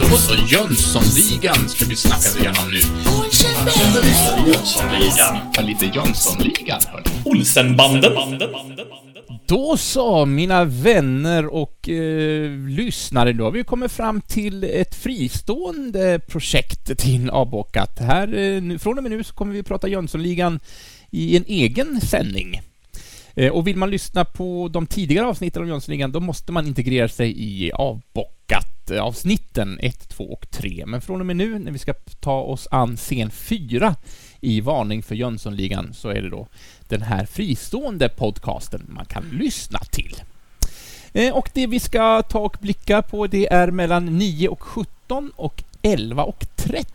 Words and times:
Då 0.00 0.16
så, 0.16 0.34
Jönssonligan 0.34 1.68
ska 1.68 1.84
vi 1.84 1.96
snacka 1.96 2.38
igenom 2.38 2.70
nu. 2.70 2.80
Jönssonligan. 4.46 5.66
Lite 5.66 5.86
Jönssonligan, 5.86 6.80
hörni. 6.86 7.04
Olsenbanden. 7.24 8.12
Då 9.46 9.76
så, 9.76 10.26
mina 10.26 10.64
vänner 10.64 11.46
och 11.46 11.88
eh, 11.88 12.50
lyssnare, 12.68 13.32
då 13.32 13.44
har 13.44 13.50
vi 13.50 13.64
kommit 13.64 13.92
fram 13.92 14.20
till 14.20 14.64
ett 14.64 14.94
fristående 14.94 16.20
projekt 16.28 16.98
till 16.98 17.30
Avbockat. 17.30 17.98
Här, 17.98 18.38
eh, 18.38 18.62
nu, 18.62 18.78
från 18.78 18.98
och 18.98 19.02
med 19.02 19.12
nu 19.12 19.24
så 19.24 19.34
kommer 19.34 19.54
vi 19.54 19.62
prata 19.62 19.88
Jönssonligan 19.88 20.60
i 21.10 21.36
en 21.36 21.44
egen 21.46 22.00
sändning. 22.00 22.60
Eh, 23.34 23.52
och 23.52 23.66
vill 23.66 23.76
man 23.76 23.90
lyssna 23.90 24.24
på 24.24 24.68
de 24.72 24.86
tidigare 24.86 25.26
avsnitten 25.26 25.62
av 25.62 25.68
Jönssonligan, 25.68 26.12
då 26.12 26.20
måste 26.20 26.52
man 26.52 26.66
integrera 26.66 27.08
sig 27.08 27.34
i 27.36 27.72
Avbockat-avsnitten 27.72 29.78
eh, 29.78 29.88
1, 29.88 30.08
2 30.08 30.24
och 30.24 30.50
3. 30.50 30.84
Men 30.86 31.00
från 31.00 31.20
och 31.20 31.26
med 31.26 31.36
nu, 31.36 31.58
när 31.58 31.72
vi 31.72 31.78
ska 31.78 31.94
ta 32.20 32.40
oss 32.40 32.68
an 32.70 32.96
scen 32.96 33.30
4 33.30 33.94
i 34.40 34.60
Varning 34.60 35.02
för 35.02 35.14
Jönssonligan, 35.14 35.94
så 35.94 36.08
är 36.08 36.22
det 36.22 36.30
då 36.30 36.46
den 36.88 37.02
här 37.02 37.26
fristående 37.26 38.08
podcasten 38.08 38.86
man 38.88 39.04
kan 39.04 39.24
lyssna 39.32 39.78
till. 39.78 40.16
Eh, 41.12 41.34
och 41.34 41.50
det 41.54 41.66
vi 41.66 41.80
ska 41.80 42.22
ta 42.22 42.38
och 42.38 42.56
blicka 42.60 43.02
på, 43.02 43.26
det 43.26 43.52
är 43.52 43.70
mellan 43.70 44.18
9 44.18 44.48
och 44.48 44.62
17 44.62 45.32
och 45.36 45.62
11 45.82 46.24
och 46.24 46.46
30. 46.56 46.88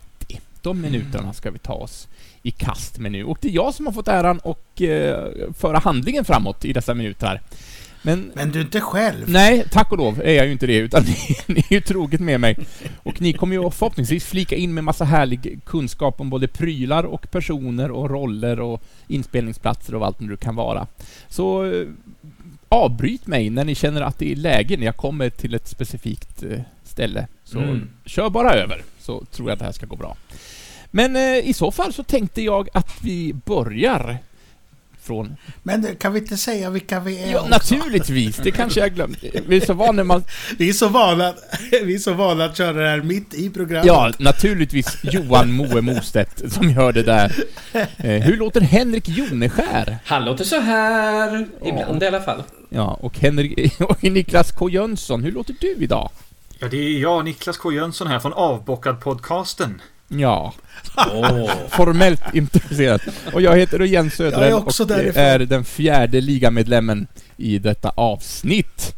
De 0.62 0.80
minuterna 0.80 1.32
ska 1.32 1.50
vi 1.50 1.58
ta 1.58 1.72
oss 1.72 2.08
i 2.48 2.50
kast 2.50 2.98
med 2.98 3.12
nu. 3.12 3.24
Och 3.24 3.38
det 3.40 3.48
är 3.48 3.52
jag 3.52 3.74
som 3.74 3.86
har 3.86 3.92
fått 3.92 4.08
äran 4.08 4.40
att 4.44 4.80
eh, 4.80 5.52
föra 5.58 5.78
handlingen 5.78 6.24
framåt 6.24 6.64
i 6.64 6.72
dessa 6.72 6.94
minuter. 6.94 7.40
Men 8.02 8.32
Men 8.34 8.50
du 8.52 8.58
är 8.60 8.64
inte 8.64 8.80
själv. 8.80 9.24
Nej, 9.28 9.64
tack 9.70 9.92
och 9.92 9.98
lov 9.98 10.20
är 10.24 10.32
jag 10.32 10.46
ju 10.46 10.52
inte 10.52 10.66
det, 10.66 10.76
utan 10.76 11.02
ni, 11.06 11.36
ni 11.54 11.60
är 11.70 11.72
ju 11.72 11.80
troget 11.80 12.20
med 12.20 12.40
mig. 12.40 12.56
Och 13.02 13.20
ni 13.20 13.32
kommer 13.32 13.56
ju 13.56 13.70
förhoppningsvis 13.70 14.24
flika 14.24 14.56
in 14.56 14.74
med 14.74 14.84
massa 14.84 15.04
härlig 15.04 15.60
kunskap 15.64 16.20
om 16.20 16.30
både 16.30 16.48
prylar 16.48 17.04
och 17.04 17.30
personer 17.30 17.90
och 17.90 18.10
roller 18.10 18.60
och 18.60 18.82
inspelningsplatser 19.06 19.94
och 19.94 20.06
allt 20.06 20.20
nu 20.20 20.28
det 20.28 20.36
kan 20.36 20.56
vara. 20.56 20.86
Så 21.28 21.64
eh, 21.64 21.86
avbryt 22.68 23.26
mig 23.26 23.50
när 23.50 23.64
ni 23.64 23.74
känner 23.74 24.00
att 24.00 24.18
det 24.18 24.32
är 24.32 24.36
läge, 24.36 24.76
när 24.76 24.86
jag 24.86 24.96
kommer 24.96 25.30
till 25.30 25.54
ett 25.54 25.68
specifikt 25.68 26.42
eh, 26.42 26.60
ställe. 26.84 27.26
Så 27.44 27.58
Mm. 27.58 27.88
kör 28.04 28.30
bara 28.30 28.50
över, 28.50 28.82
så 29.00 29.24
tror 29.24 29.48
jag 29.48 29.52
att 29.52 29.58
det 29.58 29.64
här 29.64 29.72
ska 29.72 29.86
gå 29.86 29.96
bra. 29.96 30.16
Men 30.90 31.16
eh, 31.16 31.48
i 31.48 31.54
så 31.54 31.70
fall 31.70 31.92
så 31.92 32.02
tänkte 32.02 32.42
jag 32.42 32.68
att 32.72 32.90
vi 33.02 33.32
börjar 33.44 34.18
från 35.02 35.36
Men 35.62 35.82
du, 35.82 35.94
kan 35.94 36.12
vi 36.12 36.20
inte 36.20 36.36
säga 36.36 36.70
vilka 36.70 37.00
vi 37.00 37.22
är 37.22 37.32
Ja, 37.32 37.38
också? 37.38 37.50
naturligtvis. 37.50 38.36
Det 38.36 38.50
kanske 38.50 38.80
jag 38.80 38.94
glömt. 38.94 39.18
Vi 39.46 39.56
är 39.56 39.66
så 39.66 39.72
vana 39.72 40.04
man... 40.04 40.24
Vi 40.58 40.68
är 40.68 40.72
så 40.72 40.88
vana, 40.88 41.34
vi 41.84 41.94
är 41.94 41.98
så 41.98 42.12
vana 42.12 42.44
att 42.44 42.56
köra 42.56 42.72
det 42.82 42.88
här 42.88 43.02
mitt 43.02 43.34
i 43.34 43.50
programmet. 43.50 43.86
Ja, 43.86 44.12
naturligtvis 44.18 44.98
Johan 45.02 45.52
Moe 45.52 45.80
Mostedt 45.80 46.52
som 46.52 46.70
gör 46.70 46.92
det 46.92 47.02
där. 47.02 47.32
Eh, 47.72 48.22
hur 48.22 48.36
låter 48.36 48.60
Henrik 48.60 49.08
Joneskär? 49.08 49.98
Han 50.04 50.24
låter 50.24 50.44
så 50.44 50.60
här 50.60 51.46
ibland 51.64 52.02
i 52.02 52.06
alla 52.06 52.20
fall. 52.22 52.42
Ja, 52.68 52.98
och, 53.00 53.18
Henrik, 53.18 53.80
och 53.80 54.04
Niklas 54.04 54.52
K 54.52 54.70
Jönsson, 54.70 55.22
hur 55.24 55.32
låter 55.32 55.54
du 55.60 55.74
idag? 55.78 56.10
Ja, 56.58 56.68
det 56.68 56.76
är 56.76 56.98
jag, 56.98 57.24
Niklas 57.24 57.56
K 57.56 57.72
Jönsson 57.72 58.06
här 58.06 58.18
från 58.18 58.32
Avbockad-podcasten. 58.32 59.80
Ja, 60.08 60.54
Åh. 60.96 61.50
formellt 61.68 62.22
intresserad. 62.34 63.00
Och 63.32 63.42
jag 63.42 63.56
heter 63.56 63.80
Jens 63.80 64.18
Jag 64.18 64.26
är 64.26 64.30
Söderell 64.30 64.52
också 64.54 64.82
och 64.82 64.88
därifrån. 64.88 65.22
är 65.22 65.38
den 65.38 65.64
fjärde 65.64 66.20
ligamedlemmen 66.20 67.06
i 67.36 67.58
detta 67.58 67.88
avsnitt. 67.94 68.94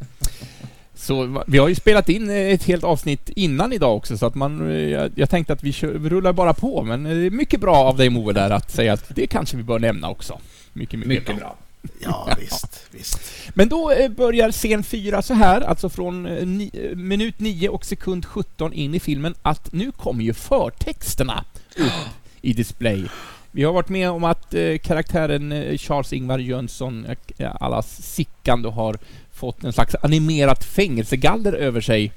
Så 0.94 1.42
vi 1.46 1.58
har 1.58 1.68
ju 1.68 1.74
spelat 1.74 2.08
in 2.08 2.30
ett 2.30 2.64
helt 2.64 2.84
avsnitt 2.84 3.28
innan 3.36 3.72
idag 3.72 3.96
också, 3.96 4.18
så 4.18 4.26
att 4.26 4.34
man... 4.34 4.70
eh, 4.70 4.76
Jag, 4.76 5.10
jag 5.14 5.30
tänkte 5.30 5.52
att 5.52 5.62
vi, 5.62 5.72
kör, 5.72 5.88
vi 5.92 6.08
rullar 6.08 6.32
bara 6.32 6.54
på, 6.54 6.82
men 6.82 7.06
eh, 7.06 7.14
det 7.16 7.26
är 7.26 7.30
mycket 7.30 7.60
bra 7.60 7.76
av 7.76 7.96
dig 7.96 8.10
Moe 8.10 8.32
där 8.32 8.50
att 8.50 8.70
säga 8.70 8.92
att 8.92 9.04
det 9.16 9.26
kanske 9.26 9.56
vi 9.56 9.62
bör 9.62 9.78
nämna 9.78 10.08
också. 10.10 10.38
Mycket, 10.72 10.98
mycket, 10.98 11.08
Mycket 11.08 11.26
bra. 11.26 11.36
bra. 11.36 11.56
Ja, 12.02 12.28
visst, 12.40 12.82
visst. 12.90 13.18
Men 13.54 13.68
då 13.68 13.90
eh, 13.90 14.08
börjar 14.08 14.50
scen 14.52 14.82
4 14.82 15.22
så 15.22 15.34
här, 15.34 15.60
alltså 15.60 15.88
från 15.88 16.26
eh, 16.26 16.46
ni, 16.46 16.70
eh, 16.72 16.96
minut 16.96 17.40
9 17.40 17.68
och 17.68 17.84
sekund 17.84 18.26
17 18.26 18.72
in 18.72 18.94
i 18.94 19.00
filmen, 19.00 19.34
att 19.42 19.72
nu 19.72 19.92
kommer 19.92 20.24
ju 20.24 20.34
förtexterna 20.34 21.44
upp 21.76 21.92
i 22.40 22.52
display. 22.52 23.08
Vi 23.52 23.64
har 23.64 23.72
varit 23.72 23.88
med 23.88 24.10
om 24.10 24.24
att 24.24 24.54
eh, 24.54 24.78
karaktären 24.78 25.52
Charles-Ingvar 25.78 26.38
Jönsson, 26.38 27.06
eh, 27.38 27.50
allas 27.60 28.02
Sickan, 28.02 28.62
då 28.62 28.70
har 28.70 28.98
fått 29.32 29.64
en 29.64 29.72
slags 29.72 29.94
animerat 30.02 30.64
fängelsegaller 30.64 31.52
över 31.52 31.80
sig. 31.80 32.12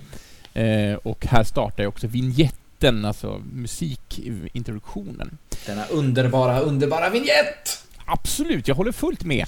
Eh, 0.53 0.93
och 0.93 1.25
här 1.25 1.43
startar 1.43 1.83
ju 1.83 1.87
också 1.87 2.07
vignetten, 2.07 3.05
alltså 3.05 3.41
musikintroduktionen. 3.53 5.37
Denna 5.65 5.85
underbara, 5.85 6.59
underbara 6.59 7.09
vignett! 7.09 7.82
Absolut, 8.05 8.67
jag 8.67 8.75
håller 8.75 8.91
fullt 8.91 9.23
med. 9.23 9.45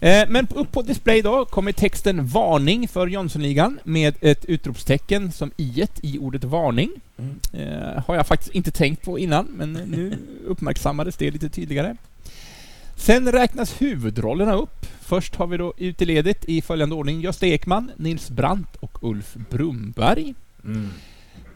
Eh, 0.00 0.28
men 0.28 0.48
upp 0.54 0.72
på 0.72 0.82
display 0.82 1.22
då 1.22 1.44
kommer 1.44 1.72
texten 1.72 2.26
Varning 2.26 2.88
för 2.88 3.06
Jönssonligan 3.06 3.78
med 3.84 4.14
ett 4.20 4.44
utropstecken 4.44 5.32
som 5.32 5.50
i 5.56 5.86
i 6.02 6.18
ordet 6.18 6.44
varning. 6.44 6.90
Mm. 7.18 7.38
Eh, 7.52 8.02
har 8.06 8.14
jag 8.14 8.26
faktiskt 8.26 8.54
inte 8.54 8.70
tänkt 8.70 9.04
på 9.04 9.18
innan, 9.18 9.46
men 9.46 9.72
nu 9.72 10.18
uppmärksammades 10.46 11.16
det 11.16 11.30
lite 11.30 11.48
tydligare. 11.48 11.96
Sen 12.96 13.32
räknas 13.32 13.82
huvudrollerna 13.82 14.54
upp. 14.54 14.86
Först 15.00 15.34
har 15.34 15.46
vi 15.46 15.56
då 15.56 15.72
ut 15.76 16.02
i 16.02 16.04
ledet 16.04 16.44
i 16.44 16.62
följande 16.62 16.94
ordning 16.94 17.20
Gösta 17.20 17.46
Ekman, 17.46 17.90
Nils 17.96 18.30
Brandt 18.30 18.76
och 18.76 18.98
Ulf 19.02 19.34
Brumberg. 19.50 20.34
Mm. 20.64 20.88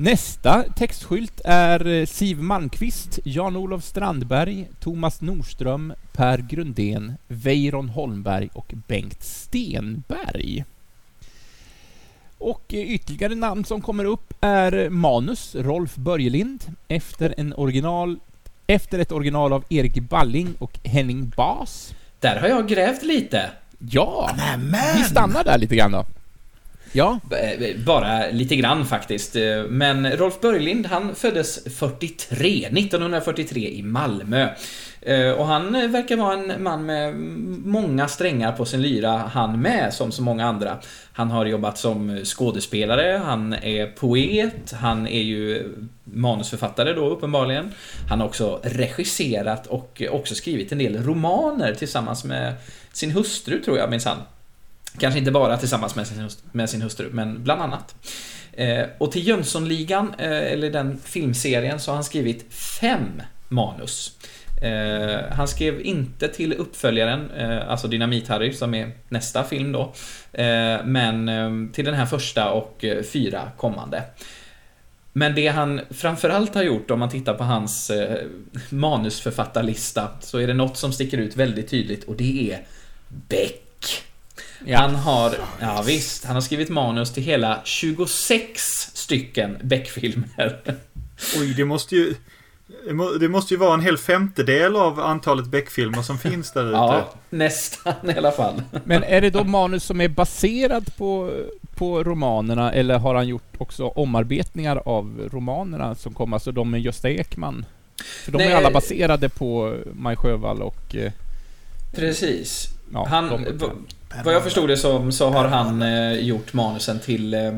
Nästa 0.03 0.65
textskylt 0.77 1.41
är 1.45 1.87
eh, 1.87 2.07
Siv 2.07 2.43
Malmqvist, 2.43 3.19
Jan-Olof 3.25 3.85
Strandberg, 3.85 4.69
Thomas 4.81 5.21
Norström, 5.21 5.93
Per 6.13 6.39
Grundén, 6.39 7.13
Weiron 7.29 7.89
Holmberg 7.89 8.49
och 8.53 8.73
Bengt 8.89 9.23
Stenberg. 9.23 10.65
Och 12.39 12.75
eh, 12.75 12.95
ytterligare 12.95 13.35
namn 13.35 13.65
som 13.65 13.81
kommer 13.81 14.05
upp 14.05 14.35
är 14.41 14.91
manus 14.91 15.55
Rolf 15.55 15.97
Börjelind 15.97 16.65
efter, 16.89 17.35
en 17.37 17.55
original, 17.57 18.19
efter 18.67 18.99
ett 18.99 19.13
original 19.13 19.53
av 19.53 19.65
Erik 19.69 20.01
Balling 20.01 20.55
och 20.59 20.79
Henning 20.85 21.33
Bas. 21.37 21.95
Där 22.21 22.41
har 22.41 22.49
jag 22.49 22.69
grävt 22.69 23.03
lite. 23.03 23.51
Ja, 23.79 24.31
Nämen! 24.37 24.97
vi 24.97 25.03
stannar 25.03 25.45
där 25.45 25.59
lite 25.59 25.77
grann 25.77 25.93
då. 25.93 26.05
Ja, 26.93 27.21
eh, 27.31 27.77
Bara 27.87 28.31
lite 28.31 28.57
grann 28.57 28.87
faktiskt. 28.87 29.37
Eh, 29.37 29.63
men 29.69 30.17
Rolf 30.17 30.41
Börjlind, 30.41 30.87
han 30.87 31.15
föddes 31.15 31.65
43, 31.79 32.69
1943 32.71 33.69
i 33.69 33.83
Malmö. 33.83 34.49
Eh, 35.01 35.31
och 35.31 35.47
han 35.47 35.73
verkar 35.73 36.17
vara 36.17 36.35
en 36.35 36.63
man 36.63 36.87
med 36.87 37.15
många 37.65 38.09
strängar 38.09 38.53
på 38.53 38.65
sin 38.65 38.83
lyra, 38.83 39.11
han 39.11 39.61
med, 39.61 39.95
som 39.95 40.13
så 40.13 40.23
många 40.23 40.47
andra. 40.47 40.79
Han 41.13 41.31
har 41.31 41.47
jobbat 41.47 41.79
som 41.79 42.21
skådespelare, 42.25 43.21
han 43.25 43.53
är 43.53 43.87
poet, 43.87 44.73
han 44.73 45.07
är 45.07 45.23
ju 45.23 45.73
manusförfattare 46.05 46.93
då 46.93 47.09
uppenbarligen. 47.09 47.71
Han 48.09 48.21
har 48.21 48.27
också 48.27 48.61
regisserat 48.63 49.67
och 49.67 50.03
också 50.11 50.35
skrivit 50.35 50.73
en 50.73 50.79
del 50.79 51.03
romaner 51.03 51.75
tillsammans 51.75 52.25
med 52.25 52.55
sin 52.93 53.11
hustru, 53.11 53.63
tror 53.63 53.79
jag 53.79 53.91
minsann. 53.91 54.19
Kanske 54.99 55.19
inte 55.19 55.31
bara 55.31 55.57
tillsammans 55.57 55.97
med 55.97 56.07
sin, 56.07 56.21
hustru, 56.21 56.49
med 56.53 56.71
sin 56.71 56.83
hustru, 56.83 57.11
men 57.13 57.45
bland 57.45 57.63
annat. 57.63 57.95
Eh, 58.53 58.85
och 58.99 59.13
till 59.13 59.29
Jönssonligan, 59.29 60.15
eh, 60.19 60.53
eller 60.53 60.71
den 60.71 60.99
filmserien, 61.05 61.81
så 61.81 61.91
har 61.91 61.95
han 61.95 62.05
skrivit 62.05 62.55
fem 62.55 63.23
manus. 63.49 64.19
Eh, 64.63 65.21
han 65.31 65.49
skrev 65.49 65.81
inte 65.81 66.29
till 66.29 66.53
uppföljaren, 66.53 67.31
eh, 67.31 67.71
alltså 67.71 67.89
Dynamit-Harry, 67.89 68.53
som 68.53 68.75
är 68.75 68.91
nästa 69.09 69.45
film 69.45 69.73
då. 69.73 69.93
Eh, 70.33 70.85
men 70.85 71.29
eh, 71.29 71.73
till 71.73 71.85
den 71.85 71.95
här 71.95 72.07
första 72.07 72.51
och 72.51 72.85
eh, 72.85 73.03
fyra 73.03 73.51
kommande. 73.57 74.03
Men 75.13 75.35
det 75.35 75.49
han 75.49 75.81
framförallt 75.91 76.55
har 76.55 76.63
gjort, 76.63 76.91
om 76.91 76.99
man 76.99 77.09
tittar 77.09 77.35
på 77.35 77.45
hans 77.45 77.91
eh, 77.91 78.19
manusförfattarlista, 78.71 80.09
så 80.21 80.39
är 80.39 80.47
det 80.47 80.55
något 80.55 80.77
som 80.77 80.93
sticker 80.93 81.19
ut 81.19 81.37
väldigt 81.37 81.69
tydligt 81.69 82.05
och 82.05 82.17
det 82.17 82.53
är 82.53 82.61
Beck 83.09 84.12
ja. 84.67 84.79
Han 84.79 84.95
har, 84.95 85.35
ja 85.61 85.83
visst, 85.87 86.25
han 86.25 86.35
har 86.37 86.41
skrivit 86.41 86.69
manus 86.69 87.13
till 87.13 87.23
hela 87.23 87.61
26 87.65 88.61
stycken 88.95 89.59
Beck-filmer. 89.63 90.61
Oj, 91.41 91.55
det 91.57 91.65
måste 91.65 91.97
ju... 91.97 92.15
det 92.87 92.93
må- 92.95 93.13
Det 93.13 93.29
måste 93.29 93.55
ju 93.55 93.59
vara 93.59 93.75
en 93.75 93.81
hel 93.81 93.99
femtedel 93.99 94.77
av 94.77 95.01
antalet 95.01 95.47
Beck-filmer 95.47 96.03
som 96.03 96.19
finns 96.19 96.53
där 96.53 96.63
ute. 96.69 96.77
Ja, 96.77 97.15
nästan 97.31 98.11
i 98.11 98.19
alla 98.19 98.33
fall. 98.33 98.63
Men 98.85 99.03
är 99.03 99.21
det 99.21 99.31
då 99.31 99.45
manus 99.45 99.85
som 99.85 100.01
är 100.01 100.09
baserad 100.09 100.97
på, 100.97 101.31
på 101.75 102.05
romanerna 102.05 102.73
eller 102.73 102.99
har 102.99 103.15
han 103.15 103.29
gjort 103.29 103.55
också 103.59 103.87
omarbetningar 103.87 104.83
av 104.85 105.29
romanerna 105.33 105.95
som 105.95 106.15
kommer, 106.15 106.37
alltså 106.37 106.53
de 106.53 106.71
med 106.71 106.81
Gösta 106.81 107.11
Ekman? 107.11 107.65
För 108.25 108.33
de 108.33 108.39
Nej. 108.39 108.47
är 108.53 108.57
alla 108.57 108.71
baserade 108.71 109.29
på 109.29 109.77
Maj 109.95 110.17
Sjöwall 110.17 110.63
och... 110.63 110.97
eh, 110.97 111.13
Precis. 111.95 112.69
Ja, 112.93 113.07
Han, 113.11 113.47
vad 114.25 114.35
jag 114.35 114.43
förstod 114.43 114.69
det 114.69 114.77
som 114.77 115.13
så 115.13 115.31
har 115.31 115.45
han 115.45 115.83
eh, 115.83 116.13
gjort 116.13 116.53
manusen 116.53 117.01
till 117.01 117.35
eh, 117.35 117.53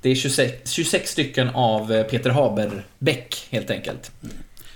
det 0.00 0.10
är 0.10 0.14
26, 0.14 0.70
26 0.70 1.10
stycken 1.10 1.48
av 1.48 1.92
eh, 1.92 2.02
Peter 2.02 2.30
Haber-Beck 2.30 3.46
helt 3.50 3.70
enkelt. 3.70 4.10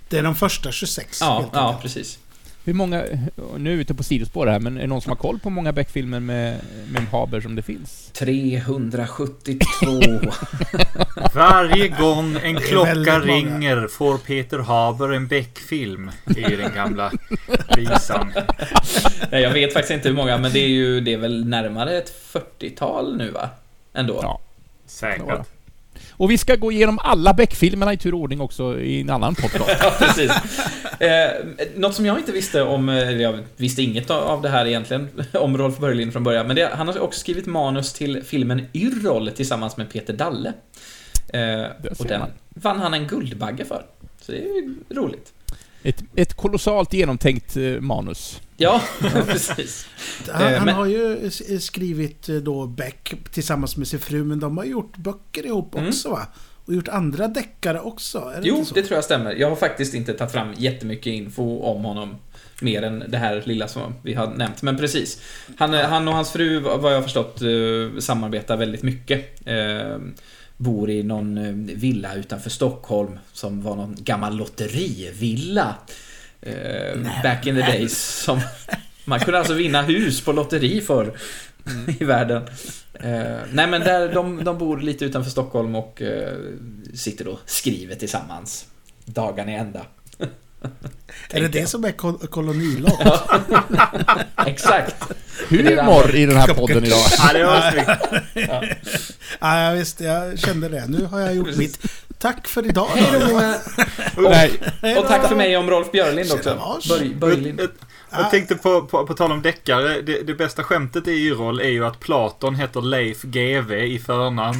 Det 0.09 0.19
är 0.19 0.23
de 0.23 0.35
första 0.35 0.73
26. 0.73 1.21
Ja, 1.21 1.51
ja 1.53 1.79
precis. 1.83 2.19
Hur 2.67 2.75
många, 2.75 3.05
nu 3.59 3.73
är 3.73 3.77
vi 3.77 3.83
ute 3.83 3.95
på 3.95 4.03
sidospår 4.03 4.47
här, 4.47 4.61
men 4.61 4.77
är 4.77 4.81
det 4.81 4.87
någon 4.87 5.03
som 5.03 5.11
har 5.11 5.17
koll 5.17 5.39
på 5.39 5.49
hur 5.49 5.55
många 5.55 5.73
Beck-filmer 5.73 6.21
med, 6.21 6.61
med 6.93 7.03
Haber 7.03 7.41
som 7.41 7.55
det 7.55 7.63
finns? 7.63 8.11
372. 8.13 9.67
Varje 11.35 11.89
gång 11.89 12.37
en 12.43 12.57
klocka 12.57 12.95
många. 12.95 13.19
ringer 13.19 13.89
får 13.89 14.19
Peter 14.19 14.59
Haber 14.59 15.13
en 15.13 15.27
Beck-film. 15.27 16.11
Är 16.37 16.57
den 16.57 16.75
gamla 16.75 17.13
visan. 17.77 18.33
Nej, 19.31 19.43
jag 19.43 19.53
vet 19.53 19.73
faktiskt 19.73 19.95
inte 19.95 20.09
hur 20.09 20.17
många, 20.17 20.39
men 20.39 20.53
det 20.53 20.61
är 20.61 20.69
ju 20.69 21.01
det 21.01 21.13
är 21.13 21.19
väl 21.19 21.49
närmare 21.49 21.99
ett 21.99 22.13
40-tal 22.33 23.17
nu 23.17 23.31
va? 23.31 23.49
Ändå. 23.95 24.21
Ja. 24.23 24.41
Säkert. 24.87 25.47
Och 26.17 26.31
vi 26.31 26.39
ska 26.39 26.57
gå 26.57 26.73
igenom 26.73 26.99
alla 26.99 27.35
Beck-filmerna 27.35 27.93
i 27.93 27.97
tur 27.97 28.15
och 28.15 28.21
ordning 28.21 28.41
också 28.41 28.79
i 28.81 29.01
en 29.01 29.11
annan 29.11 29.35
podcast. 29.35 29.71
Ja, 29.81 29.93
precis. 29.99 30.31
Eh, 31.01 31.31
något 31.77 31.95
som 31.95 32.07
jag 32.07 32.19
inte 32.19 32.33
visste 32.33 32.63
om, 32.63 32.89
eller 32.89 33.19
jag 33.21 33.39
visste 33.57 33.83
inget 33.83 34.11
av- 34.11 34.43
det 34.43 34.49
här 34.49 34.67
egentligen, 34.67 35.09
om 35.33 35.59
Rolf 35.59 35.79
Börjlind 35.79 36.13
från 36.13 36.25
början, 36.25 36.47
men 36.47 36.57
det, 36.57 36.71
han 36.75 36.89
har 36.89 36.99
också 36.99 37.21
skrivit 37.21 37.47
manus 37.47 37.93
till 37.93 38.23
filmen 38.25 38.67
Yrrol 38.75 39.31
tillsammans 39.31 39.77
med 39.77 39.91
Peter 39.93 40.13
Dalle. 40.13 40.53
Eh, 41.29 41.65
och 41.99 42.07
den 42.07 42.21
man. 42.21 42.31
vann 42.49 42.79
han 42.81 42.95
en 42.95 43.07
Guldbagge 43.07 43.65
för. 43.65 43.83
Så 44.21 44.33
det 44.33 44.39
är 44.39 44.43
ju 44.43 44.75
roligt. 44.91 45.33
Ett, 45.89 46.03
ett 46.17 46.35
kolossalt 46.35 46.93
genomtänkt 46.93 47.57
eh, 47.57 47.63
manus. 47.81 48.41
Ja, 48.57 48.83
precis. 49.27 49.87
Han, 50.33 50.43
Eh, 50.47 50.57
han 50.57 50.65
men- 50.67 50.75
har 50.75 50.87
ju 50.87 51.27
s- 51.27 51.65
skrivit 51.65 52.29
eh, 52.29 52.37
då 52.37 52.67
Beck 52.67 53.15
tillsammans 53.33 53.77
med 53.77 53.89
sin 53.89 53.99
fru, 54.01 54.25
men 54.25 54.41
de 54.41 54.57
har 54.59 54.65
gjort 54.65 54.97
böcker 54.97 55.47
ihop 55.47 55.75
Mm. 55.75 55.89
också 55.89 56.11
va? 56.11 56.27
Och 56.65 56.75
gjort 56.75 56.89
andra 56.89 57.29
deckare 57.29 57.81
också, 57.81 58.19
är 58.37 58.41
det 58.41 58.49
Jo, 58.49 58.55
inte 58.57 58.69
så? 58.69 58.75
det 58.75 58.83
tror 58.83 58.95
jag 58.97 59.05
stämmer. 59.05 59.35
Jag 59.35 59.49
har 59.49 59.57
faktiskt 59.57 59.95
inte 59.95 60.13
tagit 60.13 60.33
fram 60.33 60.55
jättemycket 60.57 61.07
info 61.07 61.61
om 61.61 61.85
honom. 61.85 62.15
Mer 62.61 62.83
än 62.83 63.05
det 63.09 63.19
här 63.19 63.43
lilla 63.47 63.69
som 63.69 63.95
vi 64.03 64.15
har 64.15 64.27
nämnt. 64.27 64.63
Men 64.63 64.77
precis. 64.77 65.23
Han, 65.59 65.75
han 65.75 66.09
och 66.09 66.15
hans 66.15 66.31
fru, 66.31 66.59
vad 66.61 66.93
jag 66.93 66.97
har 66.97 67.03
förstått, 67.03 67.43
eh, 67.43 67.99
samarbetar 68.01 68.57
väldigt 68.57 68.83
mycket. 68.83 69.41
Bor 70.57 70.91
i 70.91 71.03
någon 71.03 71.39
eh, 71.39 71.77
villa 71.77 72.15
utanför 72.15 72.51
Stockholm 72.51 73.19
som 73.33 73.63
var 73.63 73.77
någon 73.77 73.97
gammal 73.99 74.37
lotterivilla. 74.37 75.75
Eh, 76.41 77.23
Back 77.23 77.47
in 77.47 77.55
the 77.55 77.61
days. 77.61 78.23
Som, 78.23 78.41
man 79.05 79.21
kunde 79.21 79.39
alltså 79.39 79.55
vinna 79.55 79.83
hus 79.83 80.21
på 80.25 80.33
lotteri 80.33 80.81
för 80.81 81.19
i 82.01 82.05
världen. 82.05 82.43
Eh, 82.95 83.39
nej 83.53 83.67
men 83.67 83.81
där, 83.81 84.15
de, 84.15 84.45
de 84.45 84.59
bor 84.59 84.79
lite 84.81 85.05
utanför 85.05 85.31
Stockholm 85.31 85.75
och 85.75 86.03
eh, 86.03 86.37
sitter 86.95 87.29
och 87.29 87.39
skriver 87.47 87.95
tillsammans. 87.95 88.67
Dagarna 89.05 89.53
i 89.53 89.55
ända. 89.55 89.87
Är 91.31 91.41
det 91.41 91.49
det 91.49 91.67
som 91.67 91.85
är 91.85 91.93
kol 91.93 92.19
kolonilott? 92.19 93.01
Exakt. 94.47 94.95
Humor 95.49 96.15
i 96.15 96.27
den 96.27 96.37
här 96.37 96.55
podden 96.55 96.85
idag. 96.85 97.05
Ja, 97.19 97.33
det 97.33 97.45
var 97.45 97.71
snyggt. 97.71 98.81
Ja, 99.41 99.71
visst, 99.75 100.01
jag 100.01 100.39
kände 100.39 100.69
det. 100.69 100.85
Nu 100.89 101.05
har 101.05 101.21
jag 101.21 101.35
gjort 101.35 101.57
mitt. 101.57 101.79
Tack 102.19 102.49
för 102.49 102.67
idag. 102.67 102.89
Nej, 104.17 104.97
Och 104.99 105.09
tack 105.09 105.29
för 105.29 105.37
mig 105.37 105.57
om 105.57 105.71
Rolf 105.71 105.93
Björlind 105.93 106.33
också. 106.33 106.79
Börj, 106.89 107.15
Börjlind. 107.15 107.61
Jag, 107.61 107.69
jag 108.11 108.31
tänkte 108.31 108.55
på, 108.57 108.83
på, 108.83 109.07
på 109.07 109.15
tal 109.15 109.33
om 109.33 109.43
deckare. 109.43 110.01
Det, 110.01 110.23
det 110.23 110.35
bästa 110.35 110.63
skämtet 110.63 111.09
i 111.09 111.11
Yrrol 111.11 111.61
är 111.61 111.69
ju 111.69 111.87
att 111.87 112.01
Platon 112.01 112.55
heter 112.55 112.81
Leif 112.83 113.23
GV 113.23 113.73
i 113.73 113.99
förnamn. 113.99 114.59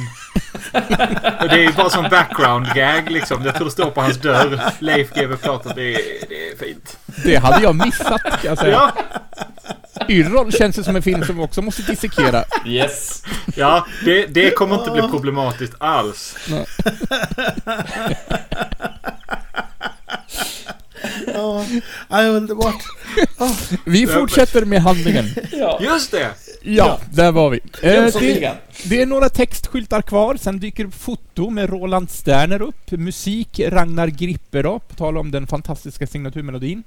Och 1.41 1.49
det 1.49 1.55
är 1.55 1.63
ju 1.63 1.71
bara 1.71 1.89
som 1.89 2.03
background 2.03 2.67
gag 2.75 3.11
liksom. 3.11 3.45
Jag 3.45 3.55
tror 3.55 3.65
det 3.65 3.71
står 3.71 3.91
på 3.91 4.01
hans 4.01 4.17
dörr. 4.17 4.61
Leif 4.79 5.13
GW 5.13 5.35
Platon. 5.37 5.71
Det 5.75 5.93
är, 5.93 5.99
det 6.29 6.49
är 6.49 6.57
fint. 6.57 6.97
det 7.23 7.35
hade 7.35 7.63
jag 7.63 7.75
missat 7.75 8.21
kan 8.23 8.39
jag 8.41 8.57
säga. 8.57 8.71
Ja, 8.71 8.91
Yrrol 10.09 10.51
känns 10.51 10.79
ju 10.79 10.83
som 10.83 10.95
en 10.95 11.01
film 11.01 11.25
som 11.25 11.39
också 11.39 11.61
måste 11.61 11.81
dissekera. 11.81 12.43
Yes. 12.65 13.23
ja 13.55 13.85
det, 14.05 14.25
det 14.25 14.51
kommer 14.51 14.75
inte 14.75 14.91
bli 14.91 15.01
problematiskt 15.01 15.73
alls. 15.77 16.35
Ja, 21.33 21.65
ja, 22.09 22.21
underbart. 22.21 22.83
Vi 23.85 24.07
fortsätter 24.07 24.65
med 24.65 24.81
handlingen. 24.81 25.25
Ja. 25.51 25.79
Just 25.81 26.11
det! 26.11 26.29
Ja, 26.61 26.99
där 27.11 27.31
var 27.31 27.49
vi. 27.49 27.59
Eh, 27.81 28.05
det. 28.19 28.57
Det 28.83 29.01
är 29.01 29.05
några 29.05 29.29
textskyltar 29.29 30.01
kvar, 30.01 30.35
sen 30.41 30.59
dyker 30.59 30.87
foto 30.87 31.49
med 31.49 31.69
Roland 31.69 32.09
Sterner 32.09 32.61
upp, 32.61 32.91
musik 32.91 33.59
Ragnar 33.59 34.07
Grippe 34.07 34.61
då, 34.61 34.79
på 34.79 34.95
tal 34.95 35.17
om 35.17 35.31
den 35.31 35.47
fantastiska 35.47 36.07
signaturmelodin. 36.07 36.83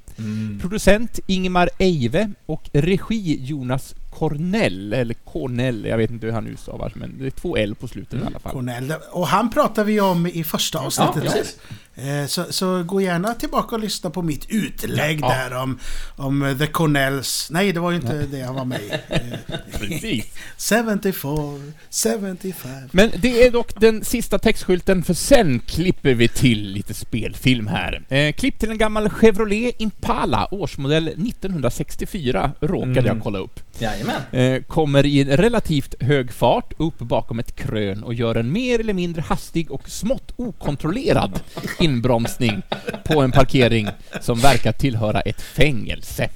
Producent 0.60 1.18
Ingmar 1.26 1.70
Eive 1.78 2.30
och 2.46 2.70
regi 2.72 3.38
Jonas 3.44 3.94
Cornell, 4.10 4.92
eller 4.92 5.14
Cornell, 5.14 5.84
jag 5.84 5.96
vet 5.98 6.10
inte 6.10 6.26
hur 6.26 6.32
han 6.32 6.46
utstavar, 6.46 6.92
men 6.94 7.18
det 7.18 7.26
är 7.26 7.30
två 7.30 7.56
L 7.56 7.74
på 7.74 7.88
slutet 7.88 8.22
i 8.22 8.26
alla 8.26 8.38
fall. 8.38 8.52
Cornell. 8.52 8.94
Och 9.10 9.26
han 9.28 9.50
pratar 9.50 9.84
vi 9.84 10.00
om 10.00 10.26
i 10.26 10.44
första 10.44 10.78
Ja, 10.78 10.86
avsnittet. 10.86 11.22
precis. 11.22 11.58
Eh, 11.94 12.26
så, 12.26 12.44
så 12.52 12.82
gå 12.82 13.00
gärna 13.00 13.34
tillbaka 13.34 13.74
och 13.76 13.80
lyssna 13.80 14.10
på 14.10 14.22
mitt 14.22 14.46
utlägg 14.48 15.20
Ja. 15.22 15.28
där 15.28 15.56
om, 15.56 15.78
om 16.16 16.42
eh, 16.42 16.58
The 16.58 16.66
Cornells. 16.66 17.48
Nej, 17.50 17.72
det 17.72 17.80
var 17.80 17.90
ju 17.90 17.96
inte 17.96 18.26
det 18.26 18.38
jag 18.38 18.52
var 18.52 18.64
med 18.64 18.80
i. 18.80 18.90
Eh, 19.08 19.78
Precis. 19.78 20.24
74, 20.58 21.60
75. 21.90 22.70
Men 22.92 23.10
det 23.16 23.42
är 23.46 23.50
dock 23.50 23.80
den 23.80 24.04
sista 24.04 24.38
textskylten, 24.38 25.02
för 25.02 25.14
sen 25.14 25.60
klipper 25.66 26.14
vi 26.14 26.28
till 26.28 26.72
lite 26.72 26.94
spelfilm 26.94 27.66
här. 27.66 28.02
Eh, 28.08 28.32
klipp 28.32 28.58
till 28.58 28.70
en 28.70 28.78
gammal 28.78 29.08
Chevrolet 29.08 29.74
Impala, 29.78 30.48
årsmodell 30.50 31.08
1964, 31.08 32.52
råkade 32.60 33.02
jag 33.02 33.20
kolla 33.22 33.38
upp. 33.38 33.60
Jajamän. 33.78 34.22
Eh, 34.32 34.62
kommer 34.62 35.06
i 35.06 35.20
en 35.20 35.36
relativt 35.36 36.02
hög 36.02 36.32
fart 36.32 36.72
upp 36.76 36.98
bakom 36.98 37.38
ett 37.38 37.56
krön 37.56 38.02
och 38.02 38.14
gör 38.14 38.34
en 38.34 38.52
mer 38.52 38.80
eller 38.80 38.94
mindre 38.94 39.22
hastig 39.22 39.70
och 39.70 39.90
smått 39.90 40.32
okontrollerad 40.36 41.40
inbromsning 41.78 42.62
på 43.04 43.22
en 43.22 43.32
parkering 43.32 43.88
som 44.20 44.38
verkar 44.38 44.72
tillhöra 44.72 45.20
ett 45.20 45.40
fängelse. 45.40 46.28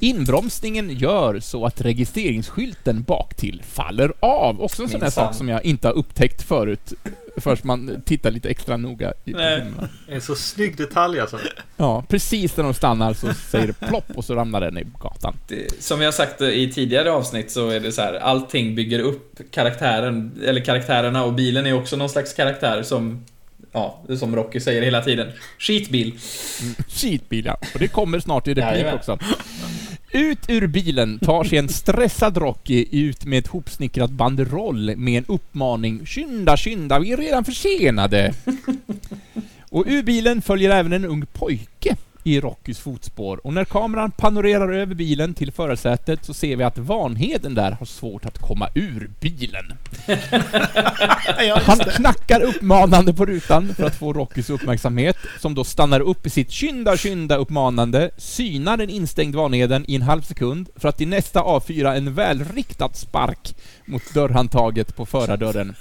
Inbromsningen 0.00 0.90
gör 0.90 1.40
så 1.40 1.66
att 1.66 1.80
registreringsskylten 1.80 3.02
baktill 3.02 3.62
faller 3.66 4.12
av. 4.20 4.62
Också 4.62 4.82
en 4.82 4.88
sån 4.88 5.00
där 5.00 5.10
sak 5.10 5.34
som 5.34 5.48
jag 5.48 5.64
inte 5.64 5.88
har 5.88 5.94
upptäckt 5.94 6.42
förut, 6.42 6.92
först 7.36 7.64
man 7.64 8.02
tittar 8.04 8.30
lite 8.30 8.48
extra 8.48 8.76
noga 8.76 9.12
i 9.24 9.32
Nej. 9.32 9.62
är 10.08 10.20
så 10.20 10.34
snygg 10.34 10.76
detalj 10.76 11.20
alltså. 11.20 11.38
Ja, 11.76 12.04
precis 12.08 12.56
när 12.56 12.64
de 12.64 12.74
stannar 12.74 13.14
så 13.14 13.34
säger 13.34 13.66
det 13.66 13.86
plopp 13.86 14.10
och 14.14 14.24
så 14.24 14.34
ramlar 14.34 14.60
den 14.60 14.78
i 14.78 14.84
gatan. 15.00 15.36
Det, 15.48 15.82
som 15.82 16.00
har 16.00 16.12
sagt 16.12 16.40
i 16.40 16.72
tidigare 16.72 17.12
avsnitt 17.12 17.50
så 17.50 17.68
är 17.68 17.80
det 17.80 17.92
så 17.92 18.02
här, 18.02 18.14
allting 18.14 18.74
bygger 18.74 18.98
upp 18.98 19.40
karaktären, 19.50 20.32
eller 20.44 20.64
karaktärerna 20.64 21.24
och 21.24 21.32
bilen 21.32 21.66
är 21.66 21.72
också 21.72 21.96
någon 21.96 22.08
slags 22.08 22.34
karaktär 22.34 22.82
som, 22.82 23.24
ja, 23.72 24.02
som 24.18 24.36
Rocky 24.36 24.60
säger 24.60 24.82
hela 24.82 25.02
tiden. 25.02 25.32
Skitbil. 25.58 26.18
Skitbil 26.88 27.44
ja. 27.44 27.58
Och 27.74 27.78
det 27.78 27.88
kommer 27.88 28.20
snart 28.20 28.48
i 28.48 28.54
replik 28.54 28.94
också. 28.94 29.18
Ut 30.14 30.38
ur 30.48 30.66
bilen 30.66 31.18
tar 31.18 31.44
sig 31.44 31.58
en 31.58 31.68
stressad 31.68 32.36
Rocky 32.36 32.86
ut 32.90 33.24
med 33.24 33.38
ett 33.38 33.46
hopsnickrat 33.46 34.10
banderoll 34.10 34.96
med 34.96 35.18
en 35.18 35.24
uppmaning 35.28 36.06
Skynda, 36.06 36.56
skynda, 36.56 36.98
vi 36.98 37.12
är 37.12 37.16
redan 37.16 37.44
försenade. 37.44 38.34
Och 39.70 39.84
ur 39.86 40.02
bilen 40.02 40.42
följer 40.42 40.70
även 40.70 40.92
en 40.92 41.04
ung 41.04 41.26
pojke 41.26 41.96
i 42.24 42.40
Rockys 42.40 42.78
fotspår 42.78 43.46
och 43.46 43.52
när 43.52 43.64
kameran 43.64 44.10
panorerar 44.10 44.72
över 44.72 44.94
bilen 44.94 45.34
till 45.34 45.52
förarsätet 45.52 46.24
så 46.24 46.34
ser 46.34 46.56
vi 46.56 46.64
att 46.64 46.78
Vanheden 46.78 47.54
där 47.54 47.70
har 47.70 47.86
svårt 47.86 48.24
att 48.24 48.38
komma 48.38 48.68
ur 48.74 49.10
bilen. 49.20 49.72
Han 51.66 51.78
knackar 51.78 52.40
uppmanande 52.40 53.14
på 53.14 53.26
rutan 53.26 53.74
för 53.74 53.84
att 53.84 53.94
få 53.94 54.12
Rockys 54.12 54.50
uppmärksamhet, 54.50 55.16
som 55.40 55.54
då 55.54 55.64
stannar 55.64 56.00
upp 56.00 56.26
i 56.26 56.30
sitt 56.30 56.52
skynda, 56.52 56.96
skynda 56.96 57.36
uppmanande, 57.36 58.10
synar 58.16 58.76
den 58.76 58.90
instängd 58.90 59.34
Vanheden 59.34 59.84
i 59.88 59.94
en 59.94 60.02
halv 60.02 60.22
sekund 60.22 60.68
för 60.76 60.88
att 60.88 61.00
i 61.00 61.06
nästa 61.06 61.40
avfyra 61.40 61.96
en 61.96 62.14
välriktad 62.14 62.92
spark 62.92 63.56
mot 63.84 64.14
dörrhandtaget 64.14 64.96
på 64.96 65.06
förardörren. 65.06 65.74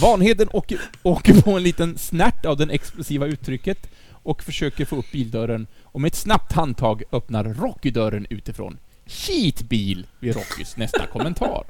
Vanheden 0.00 0.48
åker, 0.52 0.80
åker 1.02 1.42
på 1.42 1.50
en 1.56 1.62
liten 1.62 1.98
snärt 1.98 2.46
av 2.46 2.56
det 2.56 2.74
explosiva 2.74 3.26
uttrycket 3.26 3.90
och 4.22 4.42
försöker 4.42 4.84
få 4.84 4.96
upp 4.96 5.12
bildörren 5.12 5.66
och 5.82 6.00
med 6.00 6.08
ett 6.08 6.14
snabbt 6.16 6.52
handtag 6.52 7.02
öppnar 7.12 7.44
Rocky 7.44 7.90
dörren 7.90 8.26
utifrån. 8.30 8.78
Skitbil, 9.06 10.06
blir 10.20 10.32
Rockys 10.32 10.76
nästa 10.76 11.06
kommentar. 11.06 11.64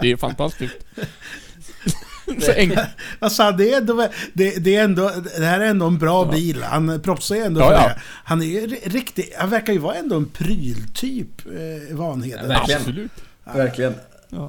Det 0.00 0.12
är 0.12 0.16
fantastiskt. 0.16 0.76
Så 2.40 2.52
enkelt. 2.52 2.88
Alltså, 3.18 3.50
det, 3.52 3.72
är 3.72 3.76
ändå, 3.78 4.08
det, 4.32 4.64
det, 4.64 4.76
är 4.76 4.84
ändå, 4.84 5.12
det 5.38 5.44
här 5.44 5.60
är 5.60 5.66
ändå 5.66 5.86
en 5.86 5.98
bra 5.98 6.24
bil. 6.24 6.62
Han 6.62 7.00
propsar 7.02 7.36
ju 7.36 7.42
ändå 7.42 7.60
Ja, 7.60 7.66
för 7.66 7.72
ja. 7.74 7.88
det. 7.88 8.00
Han 8.04 8.42
är 8.42 8.46
ju 8.46 8.66
ri- 8.66 8.88
riktigt... 8.88 9.34
Han 9.38 9.50
verkar 9.50 9.72
ju 9.72 9.78
vara 9.78 9.94
ändå 9.94 10.16
en 10.16 10.26
pryltyp, 10.26 11.46
eh, 11.46 11.96
Vanheden. 11.96 12.40
Ja, 12.42 12.48
verkligen. 12.48 12.80
Absolut. 12.80 13.10
Verkligen. 13.44 13.94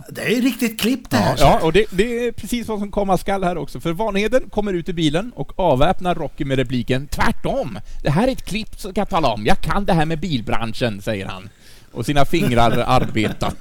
Det 0.10 0.22
är 0.38 0.42
riktigt 0.42 0.80
klipp 0.80 1.10
det 1.10 1.18
Ja, 1.18 1.24
här. 1.24 1.36
ja, 1.40 1.60
och 1.64 1.74
det, 1.74 1.86
det 1.92 2.28
är 2.28 2.32
precis 2.32 2.68
vad 2.68 2.80
som 2.80 2.92
komma 2.92 3.18
skall 3.18 3.44
här 3.44 3.58
också. 3.58 3.80
För 3.80 3.94
Vanheden 3.94 4.50
kommer 4.50 4.74
ut 4.74 4.90
ur 4.90 4.94
bilen 4.94 5.32
och 5.36 5.60
avväpnar 5.60 6.16
Rocky 6.16 6.46
med 6.46 6.58
repliken 6.58 7.08
Tvärtom! 7.08 7.80
Det 8.04 8.10
här 8.10 8.28
är 8.28 8.32
ett 8.32 8.46
klipp 8.46 8.80
som 8.80 8.92
jag 8.96 9.10
tala 9.10 9.28
om. 9.34 9.46
Jag 9.46 9.62
kan 9.62 9.86
det 9.86 9.94
här 9.94 10.06
med 10.06 10.20
bilbranschen, 10.20 11.02
säger 11.02 11.26
han. 11.26 11.50
Och 11.92 12.06
sina 12.06 12.26
fingrar 12.26 12.72
arbetar 12.88 13.52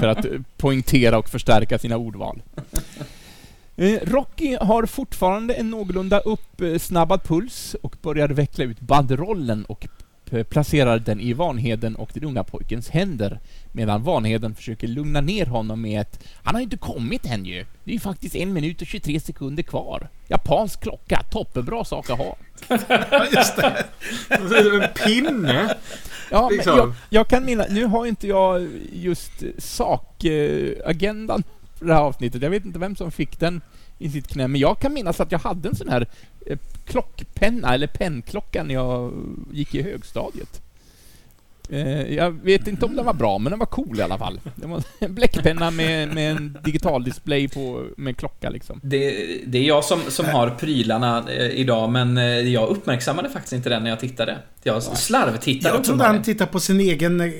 för 0.00 0.08
att 0.08 0.26
poängtera 0.56 1.18
och 1.18 1.28
förstärka 1.28 1.78
sina 1.78 1.96
ordval. 1.96 2.42
Eh, 3.76 3.98
Rocky 4.02 4.56
har 4.60 4.86
fortfarande 4.86 5.54
en 5.54 5.70
någorlunda 5.70 6.18
uppsnabbad 6.20 7.22
puls 7.24 7.76
och 7.82 7.96
börjar 8.02 8.28
veckla 8.28 8.64
ut 8.64 8.80
bandrollen 8.80 9.64
och 9.64 9.86
placerar 10.50 10.98
den 10.98 11.20
i 11.20 11.32
Vanheden 11.32 11.96
och 11.96 12.10
den 12.14 12.24
unga 12.24 12.44
pojkens 12.44 12.88
händer 12.90 13.40
medan 13.72 14.02
Vanheden 14.02 14.54
försöker 14.54 14.88
lugna 14.88 15.20
ner 15.20 15.46
honom 15.46 15.80
med 15.80 16.00
ett 16.00 16.24
Han 16.42 16.54
har 16.54 16.60
ju 16.60 16.64
inte 16.64 16.76
kommit 16.76 17.26
än 17.26 17.44
ju. 17.44 17.64
Det 17.84 17.90
är 17.90 17.94
ju 17.94 18.00
faktiskt 18.00 18.36
en 18.36 18.52
minut 18.52 18.80
och 18.80 18.86
23 18.86 19.20
sekunder 19.20 19.62
kvar. 19.62 20.08
Japansk 20.28 20.80
klocka, 20.80 21.22
toppenbra 21.30 21.84
sak 21.84 22.10
att 22.10 22.18
ha. 22.18 22.36
Just 23.34 23.56
det. 23.56 23.84
En 24.28 24.88
pinne. 25.04 25.74
Ja, 26.30 26.48
men 26.48 26.56
Liksom. 26.56 26.76
jag, 26.76 26.92
jag 27.08 27.28
kan 27.28 27.44
minna, 27.44 27.64
nu 27.70 27.84
har 27.84 28.06
inte 28.06 28.28
jag 28.28 28.68
just 28.92 29.32
sakagendan 29.58 31.42
för 31.78 31.86
det 31.86 31.94
här 31.94 32.00
avsnittet. 32.00 32.42
Jag 32.42 32.50
vet 32.50 32.64
inte 32.64 32.78
vem 32.78 32.96
som 32.96 33.10
fick 33.10 33.40
den 33.40 33.60
i 34.00 34.10
sitt 34.10 34.28
knä, 34.28 34.48
men 34.48 34.60
jag 34.60 34.78
kan 34.78 34.92
minnas 34.92 35.20
att 35.20 35.32
jag 35.32 35.38
hade 35.38 35.68
en 35.68 35.76
sån 35.76 35.88
här 35.88 36.06
eh, 36.46 36.58
klockpenna, 36.84 37.74
eller 37.74 37.86
pennklocka, 37.86 38.62
när 38.62 38.74
jag 38.74 39.12
gick 39.52 39.74
i 39.74 39.82
högstadiet. 39.82 40.62
Eh, 41.70 42.14
jag 42.14 42.30
vet 42.30 42.66
inte 42.66 42.86
om 42.86 42.96
den 42.96 43.04
var 43.04 43.14
bra, 43.14 43.38
men 43.38 43.50
den 43.50 43.58
var 43.58 43.66
cool 43.66 43.98
i 43.98 44.02
alla 44.02 44.18
fall. 44.18 44.40
Det 44.56 44.66
var 44.66 44.82
en 44.98 45.14
bläckpenna 45.14 45.70
med, 45.70 46.14
med 46.14 46.30
en 46.36 46.58
digital 46.64 47.04
display 47.04 47.48
på, 47.48 47.86
med 47.96 48.16
klocka 48.16 48.50
liksom. 48.50 48.80
Det, 48.82 49.10
det 49.46 49.58
är 49.58 49.62
jag 49.62 49.84
som, 49.84 50.00
som 50.08 50.26
har 50.26 50.50
prylarna 50.50 51.30
eh, 51.30 51.46
idag, 51.46 51.90
men 51.90 52.16
jag 52.52 52.68
uppmärksammade 52.68 53.30
faktiskt 53.30 53.52
inte 53.52 53.68
den 53.68 53.82
när 53.82 53.90
jag 53.90 54.00
tittade. 54.00 54.38
Jag 54.62 54.82
slarvtittade 54.82 55.74
Jag 55.74 55.84
trodde 55.84 56.04
han 56.04 56.22
tittade 56.22 56.50
på 56.50 56.60
sin 56.60 56.80
egen, 56.80 57.32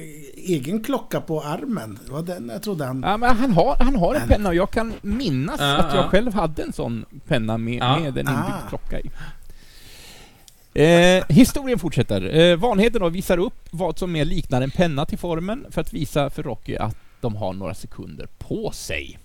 egen 0.54 0.83
klocka 0.85 1.21
på 1.21 1.42
armen. 1.42 1.99
Det 2.07 2.12
var 2.12 2.23
den 2.23 2.49
jag 2.49 2.62
trodde 2.62 2.85
han... 2.85 3.02
Ja, 3.07 3.16
men 3.16 3.37
han 3.37 3.52
har, 3.52 3.76
han 3.80 3.97
har 3.97 4.14
en 4.14 4.28
penna 4.28 4.49
och 4.49 4.54
jag 4.54 4.71
kan 4.71 4.92
minnas 5.02 5.61
Ja, 5.61 5.76
att 5.76 5.95
jag 5.95 6.04
ja. 6.04 6.09
själv 6.09 6.35
hade 6.35 6.62
en 6.62 6.73
sån 6.73 7.04
penna 7.26 7.59
med, 7.59 7.75
Ja. 7.83 7.99
med 7.99 8.07
en 8.07 8.28
inbyggd 8.28 8.35
Ah. 8.64 8.69
klocka 8.69 9.00
i. 9.00 9.11
Eh, 10.75 11.25
historien 11.28 11.78
fortsätter. 11.78 12.38
Eh, 12.38 12.57
Vanheden 12.57 13.00
då 13.02 13.09
visar 13.09 13.38
upp 13.38 13.69
vad 13.71 13.99
som 13.99 14.12
mer 14.12 14.25
liknar 14.25 14.62
en 14.62 14.71
penna 14.71 15.07
till 15.07 15.19
formen 15.19 15.66
för 15.71 15.80
att 15.80 15.92
visa 15.92 16.30
för 16.30 16.42
Rocky 16.42 16.76
att 16.76 16.97
de 17.21 17.37
har 17.37 17.52
några 17.52 17.75
sekunder 17.75 18.28
på 18.38 18.71
sig. 18.71 19.19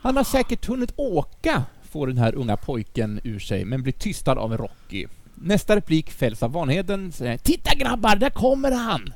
Han 0.00 0.16
har 0.16 0.24
säkert 0.24 0.66
hunnit 0.66 0.92
åka, 0.96 1.62
får 1.90 2.06
den 2.06 2.18
här 2.18 2.34
unga 2.34 2.56
pojken 2.56 3.20
ur 3.24 3.38
sig, 3.38 3.64
men 3.64 3.82
blir 3.82 3.92
tystad 3.92 4.38
av 4.38 4.56
Rocky. 4.56 5.06
Nästa 5.34 5.76
replik 5.76 6.10
fälls 6.10 6.42
av 6.42 6.52
Vanheden. 6.52 7.12
Titta 7.42 7.74
grabbar, 7.74 8.16
där 8.16 8.30
kommer 8.30 8.72
han! 8.72 9.12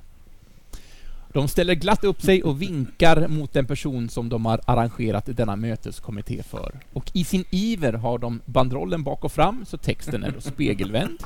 De 1.33 1.49
ställer 1.49 1.75
glatt 1.75 2.05
upp 2.05 2.23
sig 2.23 2.43
och 2.43 2.62
vinkar 2.62 3.29
mot 3.29 3.53
den 3.53 3.67
person 3.67 4.09
som 4.09 4.29
de 4.29 4.47
har 4.47 4.61
arrangerat 4.65 5.37
denna 5.37 5.57
möteskommitté 5.57 6.43
för. 6.43 6.81
Och 6.93 7.11
i 7.15 7.25
sin 7.25 7.45
iver 7.51 7.93
har 7.93 8.19
de 8.19 8.41
bandrollen 8.45 9.03
bak 9.03 9.25
och 9.25 9.33
fram, 9.33 9.65
så 9.65 9.77
texten 9.77 10.25
är 10.25 10.31
då 10.31 10.41
spegelvänd. 10.41 11.19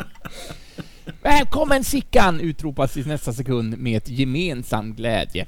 Välkommen 1.23 1.85
Sickan! 1.85 2.41
utropas 2.41 2.97
i 2.97 3.05
nästa 3.05 3.33
sekund 3.33 3.79
med 3.79 3.97
ett 3.97 4.09
gemensam 4.09 4.95
glädje. 4.95 5.47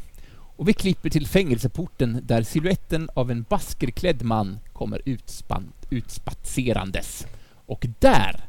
Och 0.57 0.69
vi 0.69 0.73
klipper 0.73 1.11
till 1.11 1.27
fängelseporten 1.27 2.21
där 2.23 2.43
siluetten 2.43 3.11
av 3.15 3.31
en 3.31 3.43
baskerklädd 3.43 4.23
man 4.23 4.59
kommer 4.73 4.99
utspan- 5.05 5.73
utspatserandes. 5.91 7.27
Och 7.67 7.87
där 7.99 8.41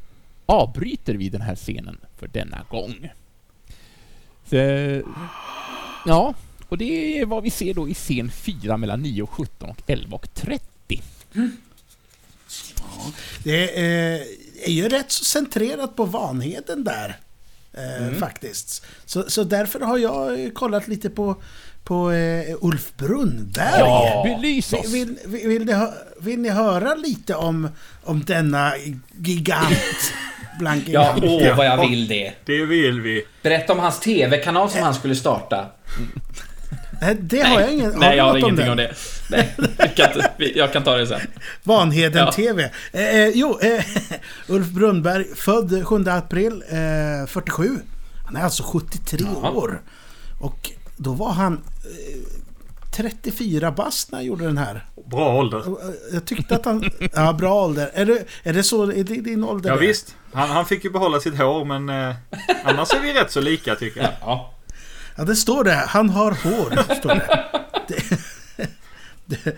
avbryter 0.45 1.13
vi 1.13 1.29
den 1.29 1.41
här 1.41 1.55
scenen 1.55 1.97
för 2.17 2.27
denna 2.27 2.65
gång. 2.69 3.09
Så, 4.45 4.55
Ja, 6.05 6.33
och 6.69 6.77
det 6.77 7.19
är 7.19 7.25
vad 7.25 7.43
vi 7.43 7.49
ser 7.49 7.73
då 7.73 7.89
i 7.89 7.93
scen 7.93 8.31
4 8.31 8.77
mellan 8.77 9.01
9 9.01 9.21
och 9.23 9.29
17 9.29 9.69
och 9.69 9.81
11 9.87 10.15
och 10.15 10.33
30. 10.33 11.01
Det 13.43 13.79
är, 13.79 14.23
är 14.63 14.71
ju 14.71 14.89
rätt 14.89 15.11
så 15.11 15.23
centrerat 15.25 15.95
på 15.95 16.05
Vanheden 16.05 16.83
där. 16.83 17.17
Eh, 17.73 18.13
Faktiskt. 18.19 18.85
Så, 19.05 19.29
så 19.29 19.43
därför 19.43 19.79
har 19.79 19.97
jag 19.97 20.43
eh, 20.43 20.49
kollat 20.49 20.87
lite 20.87 21.09
på, 21.09 21.35
på 21.83 22.11
eh, 22.11 22.55
Ulf 22.61 22.93
Brunnberg. 22.97 23.79
Ja, 23.79 24.21
belys 24.25 24.73
oss! 24.73 24.93
Vill, 24.93 25.17
vill, 25.25 25.47
vill, 25.47 25.65
ni 25.65 25.87
vill 26.19 26.39
ni 26.39 26.49
höra 26.49 26.95
lite 26.95 27.35
om, 27.35 27.69
om 28.03 28.23
denna 28.23 28.73
gigant? 29.17 30.13
Blank 30.59 30.83
Ja, 30.87 31.15
gigant? 31.15 31.41
åh 31.41 31.57
vad 31.57 31.65
jag 31.65 31.89
vill 31.89 32.07
det. 32.07 32.33
Det 32.45 32.65
vill 32.65 33.01
vi. 33.01 33.25
Berätta 33.41 33.73
om 33.73 33.79
hans 33.79 33.99
TV-kanal 33.99 34.69
som 34.69 34.81
han 34.81 34.93
skulle 34.93 35.15
starta. 35.15 35.65
Nej, 37.01 37.15
det 37.19 37.41
har 37.41 37.59
jag 37.61 37.73
ingen 37.73 37.93
Nej, 37.97 38.17
jag 38.17 38.23
har 38.23 38.31
om 38.31 38.37
ingenting 38.37 38.55
den? 38.65 38.71
om 38.71 38.77
det. 38.77 38.93
Nej, 39.29 39.55
jag 39.77 39.95
kan, 39.95 40.21
jag 40.55 40.73
kan 40.73 40.83
ta 40.83 40.95
det 40.97 41.07
sen. 41.07 41.19
Vanheden 41.63 42.25
Ja. 42.25 42.31
TV. 42.31 42.63
Eh, 42.93 43.15
eh, 43.19 43.27
jo, 43.33 43.59
eh, 43.61 43.83
Ulf 44.47 44.67
Brunnberg, 44.67 45.25
född 45.35 45.87
7 45.87 46.03
april 46.07 46.63
eh, 46.69 47.27
47. 47.27 47.79
Han 48.25 48.35
är 48.35 48.43
alltså 48.43 48.63
73 48.63 49.19
Ja. 49.43 49.49
år. 49.49 49.81
Och 50.39 50.71
då 50.97 51.11
var 51.13 51.31
han 51.31 51.53
eh, 51.53 52.19
34 52.95 53.71
bast 53.71 54.11
när 54.11 54.17
han 54.19 54.25
gjorde 54.25 54.45
den 54.45 54.57
här. 54.57 54.85
Bra 55.11 55.33
ålder. 55.35 55.57
Eh, 55.59 55.65
Jag 56.13 56.25
tyckte 56.25 56.55
att 56.55 56.65
han... 56.65 56.89
Ja, 57.13 57.33
bra 57.33 57.53
ålder. 57.65 57.91
Är 57.93 58.05
det, 58.05 58.23
är 58.43 58.53
det 58.53 58.63
så? 58.63 58.83
Är 58.83 59.03
det 59.03 59.21
din 59.21 59.43
ålder? 59.43 59.69
Ja, 59.69 59.75
visst. 59.75 60.15
Han, 60.33 60.49
han 60.49 60.65
fick 60.65 60.83
ju 60.83 60.89
behålla 60.89 61.19
sitt 61.19 61.37
hår 61.37 61.65
men 61.65 61.89
eh, 61.89 62.15
annars 62.63 62.93
är 62.93 62.99
vi 62.99 63.13
rätt 63.13 63.31
så 63.31 63.41
lika 63.41 63.75
tycker 63.75 64.01
jag. 64.01 64.11
Ja. 64.21 64.53
Ja, 65.19 65.25
det 65.25 65.35
står 65.35 65.63
det. 65.63 65.83
Han 65.87 66.09
har 66.09 66.31
hår, 66.31 66.95
står 66.95 67.09
det. 67.09 67.43
det, 67.87 68.03
det 69.25 69.55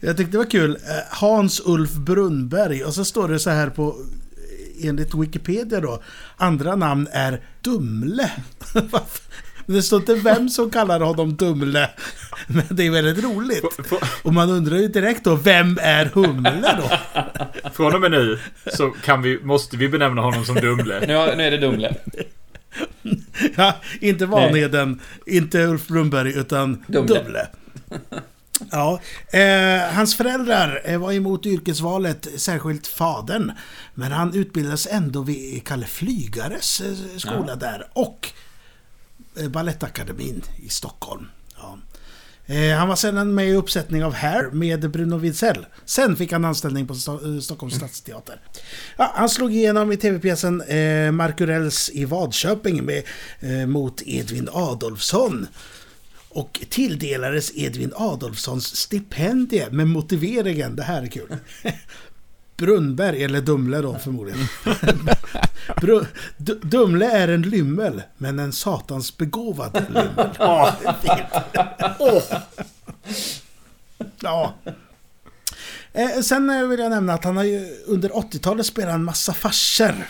jag 0.00 0.16
tyckte 0.16 0.32
det 0.32 0.38
var 0.38 0.50
kul. 0.50 0.70
Eh, 0.70 1.18
Hans 1.18 1.62
Ulf 1.64 1.90
Brunnberg. 1.90 2.84
Och 2.84 2.94
så 2.94 3.04
står 3.04 3.28
det 3.28 3.38
så 3.38 3.50
här 3.50 3.70
på... 3.70 3.96
Enligt 4.82 5.14
Wikipedia 5.14 5.80
då. 5.80 6.02
Andra 6.36 6.76
namn 6.76 7.08
är 7.12 7.40
Dumle. 7.60 8.30
Men 9.66 9.76
det 9.76 9.82
står 9.82 10.00
inte 10.00 10.14
vem 10.14 10.48
som 10.48 10.70
kallar 10.70 11.00
honom 11.00 11.36
Dumle. 11.36 11.90
Men 12.46 12.64
det 12.70 12.86
är 12.86 12.90
väldigt 12.90 13.24
roligt. 13.24 13.64
Och 14.22 14.34
man 14.34 14.50
undrar 14.50 14.76
ju 14.76 14.88
direkt 14.88 15.24
då, 15.24 15.34
vem 15.34 15.78
är 15.82 16.04
Humle 16.04 16.78
då? 16.78 16.90
Från 17.72 17.94
och 17.94 18.00
med 18.00 18.10
nu 18.10 18.38
så 18.66 18.90
kan 18.90 19.22
vi, 19.22 19.38
måste 19.42 19.76
vi 19.76 19.88
benämna 19.88 20.22
honom 20.22 20.44
som 20.44 20.54
Dumle. 20.54 21.00
Nu, 21.00 21.36
nu 21.36 21.44
är 21.44 21.50
det 21.50 21.58
Dumle. 21.58 21.94
Ja, 23.56 23.76
inte 24.00 24.26
Vanheden, 24.26 25.00
inte 25.26 25.64
Ulf 25.64 25.88
Brunnberg, 25.88 26.32
utan 26.38 26.84
Dumle. 26.86 27.22
Dumle. 27.22 27.48
Ja, 28.70 29.00
eh, 29.32 29.94
hans 29.94 30.16
föräldrar 30.16 30.82
eh, 30.84 30.98
var 30.98 31.12
emot 31.12 31.46
yrkesvalet, 31.46 32.28
särskilt 32.36 32.86
fadern. 32.86 33.52
Men 33.94 34.12
han 34.12 34.34
utbildades 34.34 34.86
ändå 34.86 35.22
vid 35.22 35.66
Kalle 35.66 35.86
Flygares 35.86 36.80
eh, 36.80 37.18
skola 37.18 37.56
där 37.56 37.88
och 37.92 38.28
eh, 39.36 39.48
Balettakademin 39.48 40.42
i 40.56 40.68
Stockholm. 40.68 41.26
Eh, 42.50 42.76
han 42.78 42.88
var 42.88 42.96
sedan 42.96 43.34
med 43.34 43.48
i 43.48 43.52
uppsättning 43.54 44.04
av 44.04 44.14
Hair 44.14 44.50
med 44.52 44.90
Bruno 44.90 45.16
Widsell. 45.16 45.66
Sen 45.84 46.16
fick 46.16 46.32
han 46.32 46.44
anställning 46.44 46.86
på 46.86 46.94
Sto- 46.94 47.34
eh, 47.36 47.40
Stockholms 47.40 47.74
stadsteater. 47.74 48.40
Ja, 48.96 49.12
han 49.14 49.28
slog 49.28 49.54
igenom 49.54 49.92
i 49.92 49.96
tv-pjäsen 49.96 50.60
eh, 50.60 51.12
Markurells 51.12 51.90
i 51.94 52.04
Vadköping 52.04 52.84
med, 52.84 53.02
eh, 53.40 53.66
mot 53.66 54.02
Edvin 54.06 54.48
Adolfsson. 54.52 55.46
Och 56.28 56.60
tilldelades 56.68 57.52
Edvin 57.54 57.92
Adolfssons 57.96 58.76
stipendie 58.76 59.66
med 59.70 59.88
motiveringen, 59.88 60.76
det 60.76 60.82
här 60.82 61.02
är 61.02 61.06
kul. 61.06 61.36
Brunnberg, 62.56 63.24
eller 63.24 63.40
Dumle 63.40 63.78
då 63.80 63.98
förmodligen. 63.98 64.40
Bru, 65.80 66.04
D- 66.36 66.54
Dumle 66.62 67.10
är 67.10 67.28
en 67.28 67.42
lymmel, 67.42 68.02
men 68.18 68.38
en 68.38 68.52
satans 68.52 69.16
begåvad 69.16 69.84
lymmel. 69.88 70.28
Ja, 70.38 70.76
Ja. 74.20 74.54
Eh, 75.92 76.20
sen 76.22 76.50
eh, 76.50 76.66
vill 76.66 76.80
jag 76.80 76.90
nämna 76.90 77.12
att 77.14 77.24
han 77.24 77.36
har 77.36 77.44
ju 77.44 77.76
under 77.86 78.08
80-talet 78.08 78.66
spelat 78.66 78.94
en 78.94 79.04
massa 79.04 79.32
farser. 79.34 80.06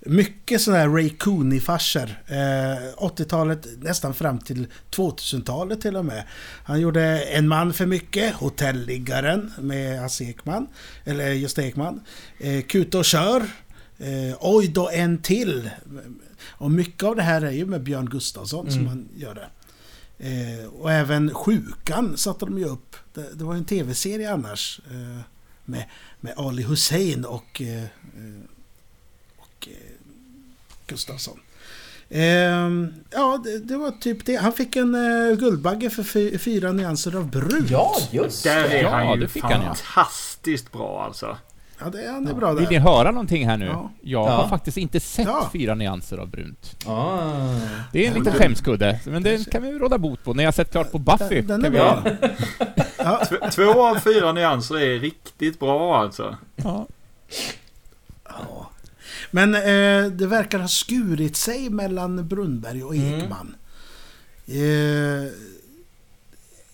mycket 0.00 0.60
sådana 0.60 0.80
här 0.82 0.88
Ray 0.88 1.10
Cooney-farsor. 1.10 2.10
Eh, 2.26 2.94
80-talet 2.96 3.66
nästan 3.78 4.14
fram 4.14 4.38
till 4.38 4.66
2000-talet 4.96 5.80
till 5.80 5.96
och 5.96 6.04
med. 6.04 6.24
Han 6.64 6.80
gjorde 6.80 7.02
En 7.22 7.48
man 7.48 7.72
för 7.72 7.86
mycket, 7.86 8.34
Hotelliggaren 8.34 9.52
med 9.60 10.00
Hasse 10.00 10.24
Ekman. 10.24 10.66
Eller 11.04 11.28
Gösta 11.32 11.62
Ekman. 11.62 12.00
Eh, 12.40 12.62
Kuta 12.62 12.98
och 12.98 13.04
kör. 13.04 13.42
Eh, 13.98 14.36
Oj 14.40 14.68
då 14.68 14.88
en 14.90 15.22
till. 15.22 15.70
Och 16.46 16.70
mycket 16.70 17.02
av 17.04 17.16
det 17.16 17.22
här 17.22 17.42
är 17.42 17.50
ju 17.50 17.66
med 17.66 17.82
Björn 17.82 18.06
Gustafsson 18.10 18.70
som 18.70 18.86
han 18.86 19.08
gör 19.16 19.34
det. 19.34 19.48
Eh, 20.18 20.66
och 20.66 20.92
även 20.92 21.34
Sjukan 21.34 22.16
satte 22.16 22.44
de 22.44 22.58
ju 22.58 22.64
upp. 22.64 22.96
Det, 23.14 23.28
det 23.34 23.44
var 23.44 23.54
en 23.54 23.64
tv-serie 23.64 24.32
annars. 24.32 24.80
Eh, 24.90 25.20
med, 25.64 25.84
med 26.20 26.34
Ali 26.36 26.62
Hussein 26.62 27.24
och, 27.24 27.62
eh, 27.62 27.82
eh, 27.82 28.42
och 29.38 29.68
eh, 29.68 29.74
Gustafsson. 30.86 31.40
Ehm, 32.10 32.94
ja, 33.10 33.40
det, 33.44 33.58
det 33.58 33.76
var 33.76 33.90
typ 33.90 34.26
det. 34.26 34.36
Han 34.36 34.52
fick 34.52 34.76
en 34.76 34.94
eh, 34.94 35.36
Guldbagge 35.36 35.90
för 35.90 36.02
fy, 36.02 36.38
fyra 36.38 36.72
nyanser 36.72 37.16
av 37.16 37.30
brunt. 37.30 37.70
Ja, 37.70 37.96
just 38.10 38.44
Där 38.44 38.64
är 38.64 38.82
Ja, 38.82 38.90
han 38.90 39.14
ju 39.14 39.20
det 39.20 39.28
fick 39.28 39.42
han, 39.42 39.52
ja. 39.62 39.74
fantastiskt 39.74 40.72
bra 40.72 41.04
alltså. 41.04 41.38
Ja, 41.80 41.90
det, 41.90 42.08
han 42.12 42.28
är 42.28 42.34
bra 42.34 42.52
Vill 42.52 42.68
ni 42.68 42.74
där. 42.74 42.80
höra 42.80 43.10
någonting 43.10 43.46
här 43.48 43.56
nu? 43.56 43.66
Ja. 43.66 43.90
Jag 44.00 44.26
Ja. 44.26 44.30
har 44.30 44.48
faktiskt 44.48 44.76
inte 44.76 45.00
sett 45.00 45.26
Ja. 45.26 45.50
fyra 45.52 45.74
nyanser 45.74 46.18
av 46.18 46.28
brunt. 46.30 46.76
Ah. 46.86 47.28
Det 47.92 48.04
är 48.06 48.08
en 48.08 48.14
liten 48.18 48.32
skämskudde, 48.32 49.00
men 49.04 49.22
det 49.22 49.50
kan 49.50 49.62
vi 49.62 49.72
råda 49.78 49.98
bot 49.98 50.24
på. 50.24 50.34
När 50.34 50.44
jag 50.44 50.54
sett 50.54 50.70
klart 50.70 50.92
på 50.92 50.98
Buffy. 50.98 51.40
Den, 51.40 51.62
den 51.62 51.74
är 51.74 51.78
kan 51.78 52.04
vi- 52.04 52.10
bra. 52.10 52.28
Ja, 52.98 53.24
Tv- 53.24 53.50
Två 53.50 53.86
av 53.86 53.94
fyra 54.00 54.32
nyanser 54.32 54.80
är 54.80 54.98
riktigt 54.98 55.58
bra 55.60 55.98
alltså. 56.00 56.36
Ja. 56.56 56.86
Ja. 58.24 58.70
Men 59.30 59.54
eh, 59.54 60.10
det 60.10 60.26
verkar 60.26 60.58
ha 60.58 60.68
skurit 60.68 61.36
sig 61.36 61.70
mellan 61.70 62.28
Brunnberg 62.28 62.84
och 62.84 62.94
Mm. 62.94 63.20
Ekman. 63.20 63.54
Eh, 64.46 65.28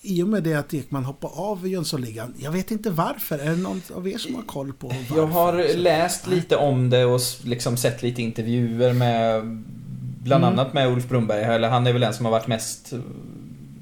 I 0.07 0.23
och 0.23 0.27
med 0.27 0.43
det 0.43 0.53
att 0.53 0.73
Ekman 0.73 1.03
hoppade 1.05 1.33
av 1.33 1.67
Jönssonligan. 1.67 2.33
Jag 2.37 2.51
vet 2.51 2.71
inte 2.71 2.89
varför. 2.89 3.39
Är 3.39 3.49
det 3.49 3.55
någon 3.55 3.81
av 3.95 4.07
er 4.07 4.17
som 4.17 4.35
har 4.35 4.41
koll 4.41 4.73
på 4.73 4.87
varför? 4.87 5.15
Jag 5.17 5.27
har 5.27 5.75
läst 5.77 6.27
lite 6.27 6.55
om 6.55 6.89
det 6.89 7.05
och 7.05 7.21
liksom 7.43 7.77
sett 7.77 8.03
lite 8.03 8.21
intervjuer 8.21 8.93
med 8.93 9.41
Bland 10.23 10.43
Mm. 10.43 10.53
annat 10.59 10.73
med 10.73 10.91
Ulf 10.91 11.07
Brunberg, 11.07 11.43
eller 11.43 11.69
han 11.69 11.87
är 11.87 11.91
väl 11.93 12.01
den 12.01 12.13
som 12.13 12.25
har 12.25 12.31
varit 12.31 12.47
mest 12.47 12.93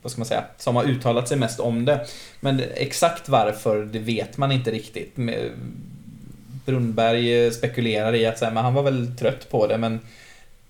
Vad 0.01 0.11
ska 0.11 0.19
man 0.19 0.25
säga? 0.25 0.43
Som 0.57 0.75
har 0.75 0.83
uttalat 0.83 1.27
sig 1.27 1.37
mest 1.37 1.59
om 1.59 1.85
det. 1.85 2.07
Men 2.39 2.61
exakt 2.75 3.29
varför, 3.29 3.85
det 3.85 3.99
vet 3.99 4.37
man 4.37 4.51
inte 4.51 4.71
riktigt. 4.71 5.15
Brunnberg 6.65 7.51
spekulerar 7.51 8.15
i 8.15 8.25
att 8.25 8.37
så 8.39 8.45
här, 8.45 8.51
men 8.51 8.63
han 8.63 8.73
var 8.73 8.83
väl 8.83 9.17
trött 9.19 9.49
på 9.51 9.67
det 9.67 9.77
men 9.77 9.99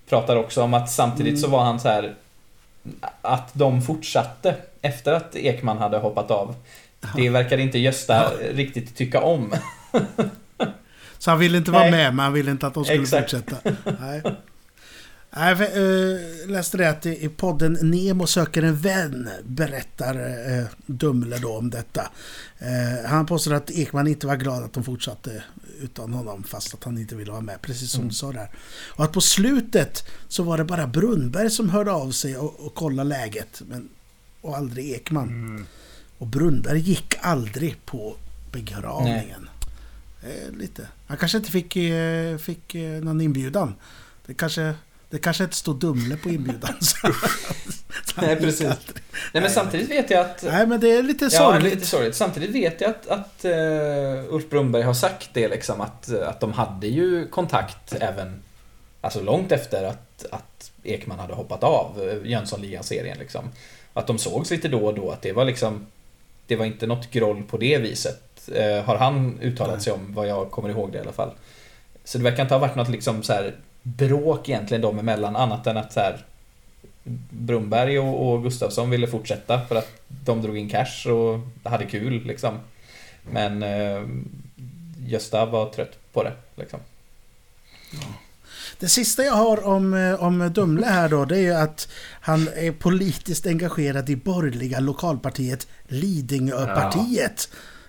Pratar 0.08 0.36
också 0.36 0.62
om 0.62 0.74
att 0.74 0.90
samtidigt 0.90 1.40
så 1.40 1.46
Mm. 1.46 1.58
var 1.58 1.64
han 1.64 1.80
så 1.80 1.88
här 1.88 2.14
Att 3.20 3.50
de 3.52 3.82
fortsatte 3.82 4.54
efter 4.84 5.12
att 5.12 5.36
Ekman 5.36 5.78
hade 5.78 5.98
hoppat 5.98 6.30
av. 6.30 6.54
Det 7.16 7.30
verkar 7.30 7.58
inte 7.58 7.78
Gösta 7.78 8.32
riktigt 8.52 8.96
tycka 8.96 9.20
om. 9.20 9.54
Så 11.18 11.30
han 11.30 11.38
ville 11.38 11.58
inte 11.58 11.70
vara 11.70 11.82
Nej. 11.82 11.90
med, 11.90 12.14
men 12.14 12.24
han 12.24 12.32
ville 12.32 12.50
inte 12.50 12.66
att 12.66 12.74
de 12.74 12.84
skulle 12.84 13.02
Exakt. 13.02 13.30
fortsätta. 13.30 13.56
Nej. 14.00 14.22
För, 15.56 15.62
eh, 15.62 16.50
läste 16.50 16.76
det 16.76 16.90
att 16.90 17.06
i 17.06 17.24
i 17.24 17.28
podden 17.28 17.78
Nemo 17.82 18.26
söker 18.26 18.62
en 18.62 18.76
vän 18.76 19.28
berättar 19.44 20.14
eh, 20.58 20.64
Dumle 20.86 21.38
då 21.38 21.56
om 21.58 21.70
detta. 21.70 22.10
Eh, 22.58 23.10
han 23.10 23.26
påstår 23.26 23.54
att 23.54 23.70
Ekman 23.70 24.06
inte 24.06 24.26
var 24.26 24.36
glad 24.36 24.64
att 24.64 24.72
de 24.72 24.84
fortsatte 24.84 25.42
utan 25.80 26.12
honom 26.12 26.42
fast 26.44 26.74
att 26.74 26.84
han 26.84 26.98
inte 26.98 27.14
ville 27.14 27.30
vara 27.32 27.40
med, 27.40 27.62
precis 27.62 27.90
som 27.90 28.00
Mm. 28.00 28.08
du 28.08 28.14
sa 28.14 28.32
där. 28.32 28.50
Och 28.96 29.04
att 29.04 29.12
på 29.12 29.20
slutet 29.20 30.08
så 30.28 30.42
var 30.42 30.58
det 30.58 30.64
bara 30.64 30.86
Brunnberg 30.86 31.50
som 31.50 31.70
hörde 31.70 31.92
av 31.92 32.10
sig 32.10 32.36
och, 32.36 32.66
och 32.66 32.74
kollade 32.74 33.08
läget. 33.08 33.62
Men, 33.68 33.88
och 34.44 34.56
aldrig 34.56 34.90
Ekman. 34.90 35.28
Mm. 35.28 35.66
Och 36.18 36.26
Brunnberg 36.26 36.78
gick 36.78 37.14
aldrig 37.20 37.76
på 37.86 38.16
begravningen. 38.52 39.48
Eh, 40.22 40.52
lite. 40.58 40.88
Han 41.06 41.16
kanske 41.16 41.38
inte 41.38 41.50
fick, 41.50 41.76
eh, 41.76 42.38
fick 42.38 42.74
eh, 42.74 43.02
någon 43.04 43.20
inbjudan. 43.20 43.74
Det 44.26 44.34
kanske, 44.34 44.74
det 45.10 45.18
kanske 45.18 45.44
inte 45.44 45.56
stod 45.56 45.80
Dumle 45.80 46.16
på 46.16 46.28
inbjudan. 46.28 46.74
Så- 46.80 47.12
så 48.04 48.14
han 48.14 48.24
Nej, 48.24 48.36
precis. 48.36 48.60
aldrig. 48.60 49.02
Nej 49.32 49.42
men 49.42 49.50
samtidigt 49.50 49.90
vet 49.90 50.10
jag 50.10 50.20
att 50.20 50.42
Nej, 50.42 50.66
men 50.66 50.80
det 50.80 50.90
är 50.92 51.02
lite 51.02 51.24
Ja, 51.24 51.30
sorgligt. 51.30 51.74
lite 51.74 51.86
sorgligt. 51.86 52.14
Samtidigt 52.16 52.50
vet 52.50 52.80
jag 52.80 52.90
att, 52.90 53.06
att 53.06 53.44
uh, 53.44 54.34
Ulf 54.34 54.50
Brunberg 54.50 54.82
har 54.82 54.94
sagt 54.94 55.30
det 55.32 55.48
liksom 55.48 55.80
att, 55.80 56.08
eh, 56.08 56.28
att 56.28 56.40
de 56.40 56.52
hade 56.52 56.86
ju 56.86 57.28
kontakt 57.28 57.92
även 58.00 58.42
Alltså 59.00 59.22
långt 59.22 59.52
efter 59.52 59.84
att, 59.84 60.26
att 60.30 60.72
Ekman 60.82 61.18
hade 61.18 61.34
hoppat 61.34 61.62
av 61.64 62.00
uh, 62.00 62.30
Jönssonligan-serien 62.30 63.18
liksom. 63.18 63.44
Att 63.94 64.06
de 64.06 64.18
sågs 64.18 64.50
lite 64.50 64.68
då 64.68 64.86
och 64.86 64.94
då, 64.94 65.10
att 65.10 65.22
det 65.22 65.32
var 65.32 65.44
liksom 65.44 65.86
Det 66.46 66.56
var 66.56 66.64
inte 66.66 66.86
något 66.86 67.10
groll 67.10 67.42
på 67.42 67.56
det 67.56 67.78
viset. 67.78 68.48
eh, 68.54 68.84
har 68.84 68.96
han 68.96 69.38
uttalat 69.42 69.74
Nej. 69.74 69.84
sig 69.84 69.92
om, 69.92 70.14
vad 70.14 70.28
jag 70.28 70.50
kommer 70.50 70.68
ihåg 70.68 70.92
det 70.92 70.98
i 70.98 71.00
alla 71.00 71.12
fall. 71.12 71.30
Så 72.04 72.18
det 72.18 72.24
verkar 72.24 72.42
inte 72.42 72.54
ha 72.54 72.58
varit 72.58 72.76
något 72.76 72.88
liksom 72.88 73.22
så 73.22 73.32
här 73.32 73.54
bråk 73.82 74.48
egentligen 74.48 74.80
dem 74.82 74.98
emellan, 74.98 75.36
annat 75.36 75.66
än 75.66 75.76
att 75.76 75.92
så 75.92 76.00
här 76.00 76.24
Brunberg 77.30 77.98
och, 77.98 78.28
och 78.32 78.42
Gustafsson 78.42 78.90
ville 78.90 79.06
fortsätta 79.06 79.66
för 79.66 79.76
att 79.76 79.90
de 80.08 80.42
drog 80.42 80.58
in 80.58 80.68
cash 80.68 81.08
och 81.10 81.40
hade 81.70 81.84
kul 81.84 82.24
liksom. 82.24 82.58
Men 83.30 83.62
eh, 83.62 84.02
Gösta 85.06 85.46
var 85.46 85.66
trött 85.68 85.98
på 86.12 86.22
det 86.22 86.32
liksom. 86.56 86.80
Det 88.78 88.88
sista 88.88 89.22
jag 89.24 89.32
har 89.34 89.64
om, 89.66 89.94
eh, 89.94 90.14
om 90.22 90.50
Dumle 90.54 90.86
här 90.86 91.08
då, 91.08 91.24
det 91.24 91.36
är 91.36 91.40
ju 91.40 91.54
att 91.54 91.88
han 92.20 92.48
är 92.56 92.72
politiskt 92.72 93.46
engagerad 93.46 94.10
i 94.10 94.16
borgerliga 94.16 94.80
lokalpartiet 94.80 95.66
Lidingöpartiet 95.88 97.48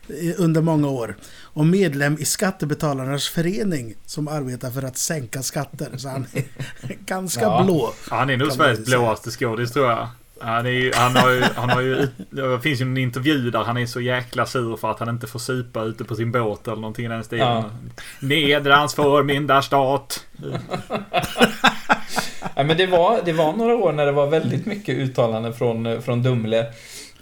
eh, 0.10 0.34
under 0.38 0.62
många 0.62 0.88
år. 0.90 1.16
Och 1.42 1.66
medlem 1.66 2.18
i 2.20 2.26
Skattebetalarnas 2.26 3.28
förening 3.28 3.96
som 4.06 4.28
arbetar 4.28 4.72
för 4.72 4.84
att 4.84 4.98
sänka 4.98 5.42
skatter. 5.44 5.98
Så 5.98 6.10
han 6.10 6.26
är 6.34 6.44
ganska 7.06 7.42
Ja. 7.42 7.64
blå. 7.64 7.94
Han 8.10 8.30
är 8.30 8.38
nog 8.38 8.52
Sveriges 8.52 8.86
blåaste 8.86 9.32
skådis 9.32 9.72
tror 9.72 9.90
jag. 9.90 10.08
Han, 10.40 10.66
är 10.66 10.70
ju, 10.70 10.92
han 10.96 11.16
har 11.16 11.30
ju, 11.32 11.44
han 11.56 11.70
har 11.70 11.82
ju, 11.82 12.08
det 12.30 12.60
finns 12.60 12.82
ju 12.82 12.84
en 12.84 12.98
intervju 12.98 13.52
där 13.52 13.64
han 13.64 13.78
är 13.78 13.86
så 13.86 14.02
jäkla 14.02 14.46
sur 14.46 14.78
för 14.78 14.92
att 14.92 15.00
han 15.00 15.10
inte 15.10 15.28
får 15.28 15.40
supa 15.40 15.84
ute 15.84 16.04
på 16.04 16.16
sin 16.16 16.32
båt 16.32 16.68
eller 16.68 16.82
någonting 16.82 17.06
i 17.06 17.10
den 17.10 17.24
stilen. 17.24 17.48
Ja. 17.48 17.70
Nedrans 18.20 18.96
förmyndarstat. 18.96 20.26
Ja, 22.56 22.64
men 22.64 22.78
det, 22.78 22.88
var, 22.88 23.22
det 23.26 23.34
var 23.34 23.54
några 23.54 23.76
år 23.76 23.92
när 23.92 24.06
det 24.06 24.12
var 24.12 24.28
väldigt 24.28 24.66
mycket 24.66 24.98
uttalanden 24.98 25.54
från, 25.54 26.02
från 26.02 26.24
Dumle. 26.24 26.60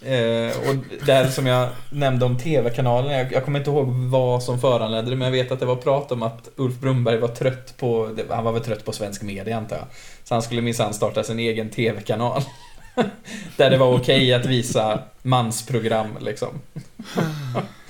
Eh, 0.06 0.58
och 0.70 1.06
där 1.06 1.28
som 1.28 1.46
jag 1.46 1.70
nämnde 1.92 2.26
om 2.26 2.38
TV-kanalen, 2.38 3.12
jag, 3.12 3.34
jag 3.34 3.46
kommer 3.46 3.60
inte 3.60 3.72
ihåg 3.72 3.88
vad 3.88 4.44
som 4.44 4.60
föranledde 4.60 5.10
det, 5.10 5.16
men 5.16 5.26
jag 5.26 5.44
vet 5.44 5.52
att 5.52 5.60
det 5.60 5.66
var 5.66 5.76
prat 5.76 6.12
om 6.12 6.24
att 6.24 6.50
Ulf 6.56 6.76
Brunberg 6.76 7.18
var 7.18 7.28
trött 7.28 7.78
på, 7.78 8.16
han 8.30 8.44
var 8.44 8.52
väl 8.52 8.64
trött 8.64 8.86
på 8.86 8.92
svensk 8.92 9.22
media 9.22 9.58
antar 9.58 9.76
jag. 9.76 9.86
Så 10.24 10.36
han 10.36 10.42
skulle 10.42 10.62
minsann 10.62 10.94
starta 10.94 11.24
sin 11.24 11.40
egen 11.40 11.70
TV-kanal. 11.70 12.42
där 13.58 13.70
det 13.70 13.78
var 13.78 13.96
okej 13.96 14.34
att 14.34 14.46
visa 14.46 15.00
mansprogram 15.22 16.08
liksom. 16.22 16.62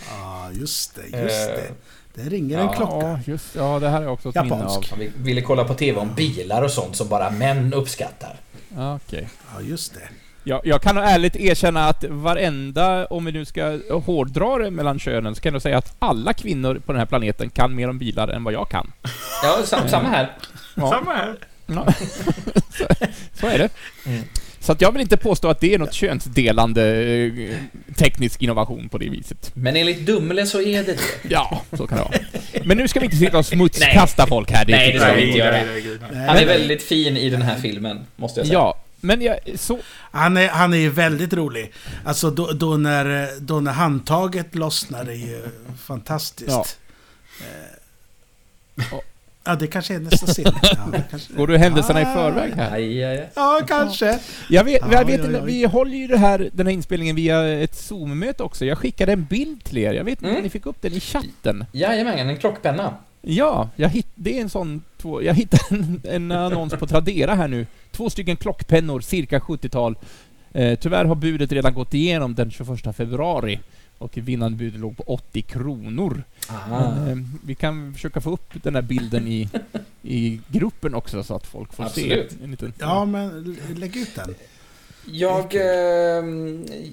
Ja, 0.09 0.49
just 0.51 0.95
det, 0.95 1.01
just 1.17 1.45
det. 1.47 1.65
Eh, 1.67 1.71
Det 2.13 2.29
ringer 2.29 2.57
en 2.57 2.65
ja, 2.65 2.73
klocka. 2.73 3.07
Ja, 3.07 3.19
just 3.25 3.55
Ja, 3.55 3.79
det 3.79 3.89
här 3.89 4.01
är 4.01 4.07
också 4.07 4.29
ett 4.29 4.35
minne 4.35 4.55
av. 4.55 4.59
Japansk. 4.61 4.89
Han 4.89 4.99
ville 5.23 5.41
kolla 5.41 5.63
på 5.63 5.73
TV 5.73 5.99
om 5.99 6.13
bilar 6.15 6.61
och 6.61 6.71
sånt 6.71 6.95
som 6.95 7.07
bara 7.07 7.29
män 7.29 7.73
uppskattar. 7.73 8.35
Ja, 8.75 8.95
Okej. 8.95 9.27
Ja, 9.55 9.61
just 9.61 9.93
det. 9.93 10.09
Jag, 10.45 10.61
jag 10.63 10.81
kan 10.81 10.95
nog 10.95 11.03
ärligt 11.03 11.35
erkänna 11.35 11.87
att 11.87 12.03
varenda, 12.03 13.05
om 13.05 13.25
vi 13.25 13.31
nu 13.31 13.45
ska 13.45 13.79
hårdra 14.05 14.57
det 14.57 14.71
mellan 14.71 14.99
könen, 14.99 15.35
så 15.35 15.41
kan 15.41 15.53
jag 15.53 15.61
säga 15.61 15.77
att 15.77 15.95
alla 15.99 16.33
kvinnor 16.33 16.81
på 16.85 16.91
den 16.91 16.99
här 16.99 17.05
planeten 17.05 17.49
kan 17.49 17.75
mer 17.75 17.89
om 17.89 17.97
bilar 17.99 18.27
än 18.27 18.43
vad 18.43 18.53
jag 18.53 18.69
kan. 18.69 18.91
Ja, 19.43 19.57
sam, 19.65 19.89
samma 19.89 20.09
här. 20.09 20.31
Ja. 20.75 20.89
Samma 20.89 21.13
här. 21.13 21.35
Ja. 21.65 21.85
så, 22.77 22.85
så 23.33 23.47
är 23.47 23.57
det. 23.57 23.69
Mm. 24.05 24.23
Så 24.63 24.71
att 24.71 24.81
jag 24.81 24.91
vill 24.91 25.01
inte 25.01 25.17
påstå 25.17 25.49
att 25.49 25.59
det 25.59 25.73
är 25.73 25.79
något 25.79 25.93
könsdelande 25.93 27.03
eh, 27.03 27.55
teknisk 27.95 28.41
innovation 28.41 28.89
på 28.89 28.97
det 28.97 29.09
viset. 29.09 29.51
Men 29.53 29.75
enligt 29.75 29.99
Dumle 29.99 30.45
så 30.45 30.61
är 30.61 30.83
det 30.83 30.93
det. 30.93 31.29
Ja, 31.29 31.61
så 31.71 31.87
kan 31.87 31.97
det 31.97 32.03
vara. 32.03 32.65
Men 32.65 32.77
nu 32.77 32.87
ska 32.87 32.99
vi 32.99 33.05
inte 33.05 33.17
sitta 33.17 33.37
och 33.37 33.45
smutskasta 33.45 34.27
folk 34.27 34.51
här. 34.51 34.65
Nej, 34.67 34.93
det 34.93 34.99
ska 34.99 35.13
vi 35.13 35.27
inte 35.27 35.39
göra. 35.39 35.57
Han 36.27 36.37
är 36.37 36.45
väldigt 36.45 36.83
fin 36.83 37.17
i 37.17 37.29
den 37.29 37.41
här 37.41 37.59
filmen, 37.59 38.05
måste 38.15 38.39
jag 38.39 38.47
säga. 38.47 38.59
Ja, 38.59 38.83
men 39.01 39.21
jag, 39.21 39.37
så... 39.55 39.79
Han 40.11 40.37
är, 40.37 40.47
han 40.47 40.73
är 40.73 40.77
ju 40.77 40.89
väldigt 40.89 41.33
rolig. 41.33 41.71
Alltså 42.05 42.31
då, 42.31 42.51
då, 42.51 42.77
när, 42.77 43.29
då 43.39 43.59
när 43.59 43.71
handtaget 43.71 44.55
lossnar 44.55 45.05
är 45.05 45.13
ju 45.13 45.41
fantastiskt. 45.83 46.49
Ja. 46.49 46.65
Eh, 48.77 48.97
ja, 49.43 49.55
det 49.55 49.67
kanske 49.67 49.95
är 49.95 49.99
nästa 49.99 50.27
scen. 50.27 50.45
Ja, 50.63 50.99
kanske, 51.09 51.33
Går 51.33 51.47
du 51.47 51.57
händelserna 51.57 52.01
i 52.01 52.03
Ah. 52.05 52.13
förväg 52.13 52.53
här? 52.53 52.71
Aj, 52.71 53.03
aj, 53.03 53.17
aj. 53.19 53.29
ja 53.35 53.59
kanske. 53.67 54.19
Jag 54.49 54.63
vet, 54.63 54.81
Ja, 54.81 54.87
jag 54.91 55.05
vet 55.05 55.21
oj. 55.25 55.41
vi 55.45 55.65
håller 55.65 55.97
ju 55.97 56.07
det 56.07 56.17
här, 56.17 56.49
den 56.53 56.67
här 56.67 56.73
inspelningen 56.73 57.15
via 57.15 57.47
ett 57.63 57.75
Zoom-möte 57.75 58.43
också. 58.43 58.65
Jag 58.65 58.77
skickade 58.77 59.11
en 59.13 59.23
bild 59.25 59.63
till 59.63 59.77
er. 59.77 59.93
Jag 59.93 60.03
vet 60.03 60.11
inte 60.11 60.25
Mm. 60.25 60.37
om 60.37 60.43
ni 60.43 60.49
fick 60.49 60.65
upp 60.65 60.81
den 60.81 60.93
i 60.93 60.99
chatten. 60.99 61.65
Jajamän, 61.71 62.29
en 62.29 62.37
klockpenna. 62.37 62.93
Ja, 63.21 63.69
jag 63.75 63.89
hitt, 63.89 64.07
det 64.15 64.37
är 64.37 64.41
en 64.41 64.49
sån... 64.49 64.81
Två, 65.01 65.23
jag 65.23 65.33
hittade 65.33 65.63
en, 65.69 66.01
en 66.09 66.31
annons 66.31 66.73
på 66.73 66.87
Tradera 66.87 67.33
här 67.35 67.47
nu. 67.47 67.67
Två 67.91 68.09
stycken 68.09 68.35
klockpennor, 68.35 69.01
cirka 69.01 69.39
70-tal. 69.39 69.95
Eh, 70.53 70.75
tyvärr 70.79 71.05
har 71.05 71.15
budet 71.15 71.51
redan 71.51 71.73
gått 71.73 71.93
igenom 71.93 72.35
den 72.35 72.51
21 72.51 72.95
februari. 72.95 73.59
Och 73.97 74.17
vinnande 74.17 74.57
budet 74.57 74.79
låg 74.79 74.97
på 74.97 75.03
80 75.03 75.41
kronor. 75.41 76.23
Men, 76.69 77.07
eh, 77.07 77.17
vi 77.45 77.55
kan 77.55 77.93
försöka 77.93 78.21
få 78.21 78.31
upp 78.31 78.53
den 78.63 78.75
här 78.75 78.81
bilden 78.81 79.27
i, 79.27 79.49
i 80.01 80.39
gruppen 80.47 80.95
också 80.95 81.23
så 81.23 81.35
att 81.35 81.47
folk 81.47 81.73
får 81.73 81.83
Absolut. 81.83 82.31
se. 82.31 82.43
En 82.43 82.51
liten, 82.51 82.73
Ja, 82.79 83.05
men 83.05 83.57
lägg 83.75 83.95
ut 83.97 84.15
den. 84.15 84.35
Jag, 85.05 85.55
eh, 85.55 86.23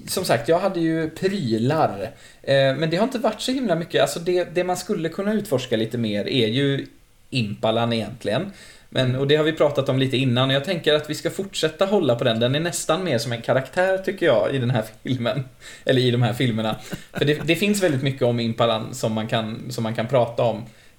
som 0.07 0.25
sagt, 0.25 0.49
jag 0.49 0.59
hade 0.59 0.79
ju 0.79 1.09
prylar. 1.09 2.11
Eh, 2.41 2.75
men 2.75 2.89
det 2.89 2.97
har 2.97 3.03
inte 3.03 3.19
varit 3.19 3.41
så 3.41 3.51
himla 3.51 3.75
mycket. 3.75 4.01
Alltså 4.01 4.19
det, 4.19 4.43
det 4.55 4.63
man 4.63 4.77
skulle 4.77 5.09
kunna 5.09 5.33
utforska 5.33 5.77
lite 5.77 5.97
mer 5.97 6.27
är 6.27 6.47
ju 6.47 6.87
Impalan 7.29 7.93
egentligen. 7.93 8.51
Men, 8.93 9.15
och 9.15 9.27
det 9.27 9.35
har 9.35 9.43
vi 9.43 9.53
pratat 9.53 9.89
om 9.89 9.99
lite 9.99 10.17
innan 10.17 10.49
och 10.49 10.55
jag 10.55 10.65
tänker 10.65 10.93
att 10.93 11.09
vi 11.09 11.15
ska 11.15 11.29
fortsätta 11.29 11.85
hålla 11.85 12.15
på 12.15 12.23
den. 12.23 12.39
Den 12.39 12.55
är 12.55 12.59
nästan 12.59 13.03
mer 13.03 13.17
som 13.17 13.31
en 13.31 13.41
karaktär 13.41 13.97
tycker 13.97 14.25
jag 14.25 14.55
i 14.55 14.57
den 14.57 14.71
här 14.71 14.83
filmen. 15.03 15.43
Eller 15.85 16.01
i 16.01 16.11
de 16.11 16.21
här 16.21 16.33
filmerna. 16.33 16.75
För 17.13 17.25
det, 17.25 17.47
det 17.47 17.55
finns 17.55 17.83
väldigt 17.83 18.03
mycket 18.03 18.21
om 18.21 18.39
Impalan 18.39 18.93
som 18.93 19.13
man 19.13 19.27
kan, 19.27 19.71
som 19.71 19.83
man 19.83 19.95
kan 19.95 20.07
prata 20.07 20.43
om. 20.43 20.57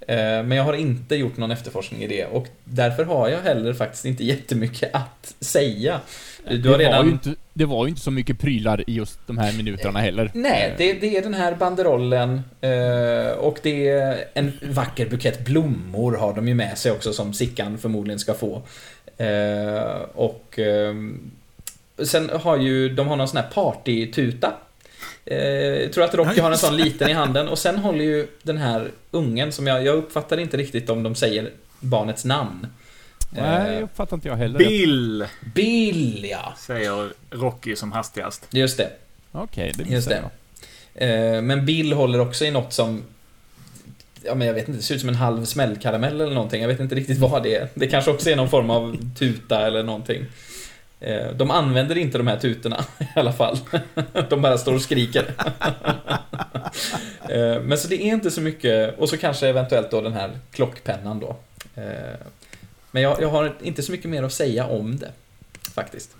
Eh, 0.08 0.16
Men 0.16 0.50
jag 0.50 0.64
har 0.64 0.74
inte 0.74 1.16
gjort 1.16 1.36
någon 1.36 1.50
efterforskning 1.50 2.02
i 2.02 2.06
det 2.06 2.24
och 2.24 2.46
därför 2.64 3.04
har 3.04 3.28
jag 3.28 3.40
heller 3.40 3.72
faktiskt 3.72 4.04
inte 4.04 4.24
jättemycket 4.32 4.94
att 4.94 5.34
säga. 5.40 6.00
Du 6.48 6.58
det, 6.58 6.68
har 6.68 6.72
var 6.72 6.78
redan... 6.78 7.06
ju 7.06 7.12
inte, 7.12 7.34
det 7.52 7.64
var 7.64 7.84
ju 7.84 7.88
inte 7.88 8.00
så 8.00 8.10
mycket 8.10 8.38
prylar 8.38 8.90
i 8.90 8.94
just 8.94 9.18
de 9.26 9.38
här 9.38 9.52
minuterna 9.52 10.00
heller. 10.00 10.30
Nej, 10.34 10.74
det, 10.78 10.92
det 10.92 11.16
är 11.16 11.22
den 11.22 11.34
här 11.34 11.54
banderollen 11.54 12.42
eh, 12.60 13.38
och 13.38 13.58
det 13.62 13.88
är 13.88 14.24
en 14.34 14.52
vacker 14.62 15.06
bukett 15.08 15.44
blommor 15.44 16.12
har 16.12 16.34
de 16.34 16.48
ju 16.48 16.54
med 16.54 16.78
sig 16.78 16.92
också 16.92 17.12
som 17.12 17.34
Sickan 17.34 17.78
förmodligen 17.78 18.18
ska 18.18 18.34
få. 18.34 18.62
Eh, 19.16 20.02
och 20.14 20.58
eh, 20.58 20.94
sen 22.04 22.30
har 22.42 22.56
ju, 22.56 22.88
de 22.88 23.08
har 23.08 23.16
någon 23.16 23.28
sån 23.28 23.36
här 23.36 23.50
partytuta. 23.54 24.52
Eh, 25.24 25.38
jag 25.38 25.92
tror 25.92 26.04
att 26.04 26.14
Rocky 26.14 26.40
har 26.40 26.50
en 26.50 26.58
sån 26.58 26.76
liten 26.76 27.10
i 27.10 27.12
handen 27.12 27.48
och 27.48 27.58
sen 27.58 27.78
håller 27.78 28.04
ju 28.04 28.26
den 28.42 28.58
här 28.58 28.90
ungen 29.10 29.52
som 29.52 29.66
jag, 29.66 29.84
jag 29.84 29.96
uppfattar 29.96 30.40
inte 30.40 30.56
riktigt 30.56 30.90
om 30.90 31.02
de 31.02 31.14
säger 31.14 31.50
barnets 31.80 32.24
namn. 32.24 32.66
Nej, 33.34 33.76
Eh, 33.76 33.84
uppfattar 33.84 34.16
inte 34.16 34.28
jag 34.28 34.36
heller. 34.36 34.58
Bill, 34.58 35.26
Bill 35.54 36.26
ja, 36.30 36.54
säger 36.58 37.12
Rocky 37.30 37.76
som 37.76 37.92
hastigast. 37.92 38.46
just 38.50 38.76
det. 38.78 38.90
Okej, 39.32 39.72
det 39.76 39.84
Just 39.84 40.08
det. 40.08 40.22
jag. 40.94 41.36
Eh, 41.36 41.42
Men 41.42 41.66
Bill 41.66 41.92
håller 41.92 42.18
också 42.20 42.44
i 42.44 42.50
något 42.50 42.72
som 42.72 43.02
Ja 44.24 44.34
men 44.34 44.46
jag 44.46 44.54
vet 44.54 44.68
inte, 44.68 44.78
det 44.78 44.82
ser 44.82 44.94
ut 44.94 45.00
som 45.00 45.08
en 45.08 45.14
halv 45.14 45.44
smällkaramell 45.44 46.20
eller 46.20 46.34
någonting. 46.34 46.60
Jag 46.62 46.68
vet 46.68 46.80
inte 46.80 46.94
riktigt 46.94 47.18
vad 47.18 47.42
det 47.42 47.54
är. 47.56 47.68
Det 47.74 47.86
kanske 47.86 48.10
också 48.10 48.30
är 48.30 48.36
någon 48.36 48.50
form 48.50 48.70
av 48.70 48.96
tuta 49.18 49.66
eller 49.66 49.82
någonting. 49.82 50.24
Eh, 51.00 51.30
De 51.36 51.50
använder 51.50 51.98
inte 51.98 52.18
de 52.18 52.26
här 52.26 52.36
tutorna 52.36 52.84
i 52.98 53.04
alla 53.14 53.32
fall. 53.32 53.58
De 54.30 54.42
bara 54.42 54.58
står 54.58 54.74
och 54.74 54.82
skriker. 54.82 55.34
Men 57.60 57.78
så 57.78 57.88
det 57.88 57.94
är 58.02 58.06
inte 58.06 58.30
så 58.30 58.40
mycket, 58.40 58.98
och 58.98 59.08
så 59.08 59.16
kanske 59.16 59.48
eventuellt 59.48 59.90
då 59.90 60.00
den 60.00 60.12
här 60.12 60.30
klockpennan 60.52 61.20
då. 61.20 61.36
Men 62.92 63.02
jag, 63.02 63.22
jag 63.22 63.28
har 63.28 63.54
inte 63.62 63.82
så 63.82 63.92
mycket 63.92 64.10
mer 64.10 64.22
att 64.22 64.32
säga 64.32 64.66
om 64.66 64.98
det. 64.98 65.12
Faktiskt. 65.74 66.10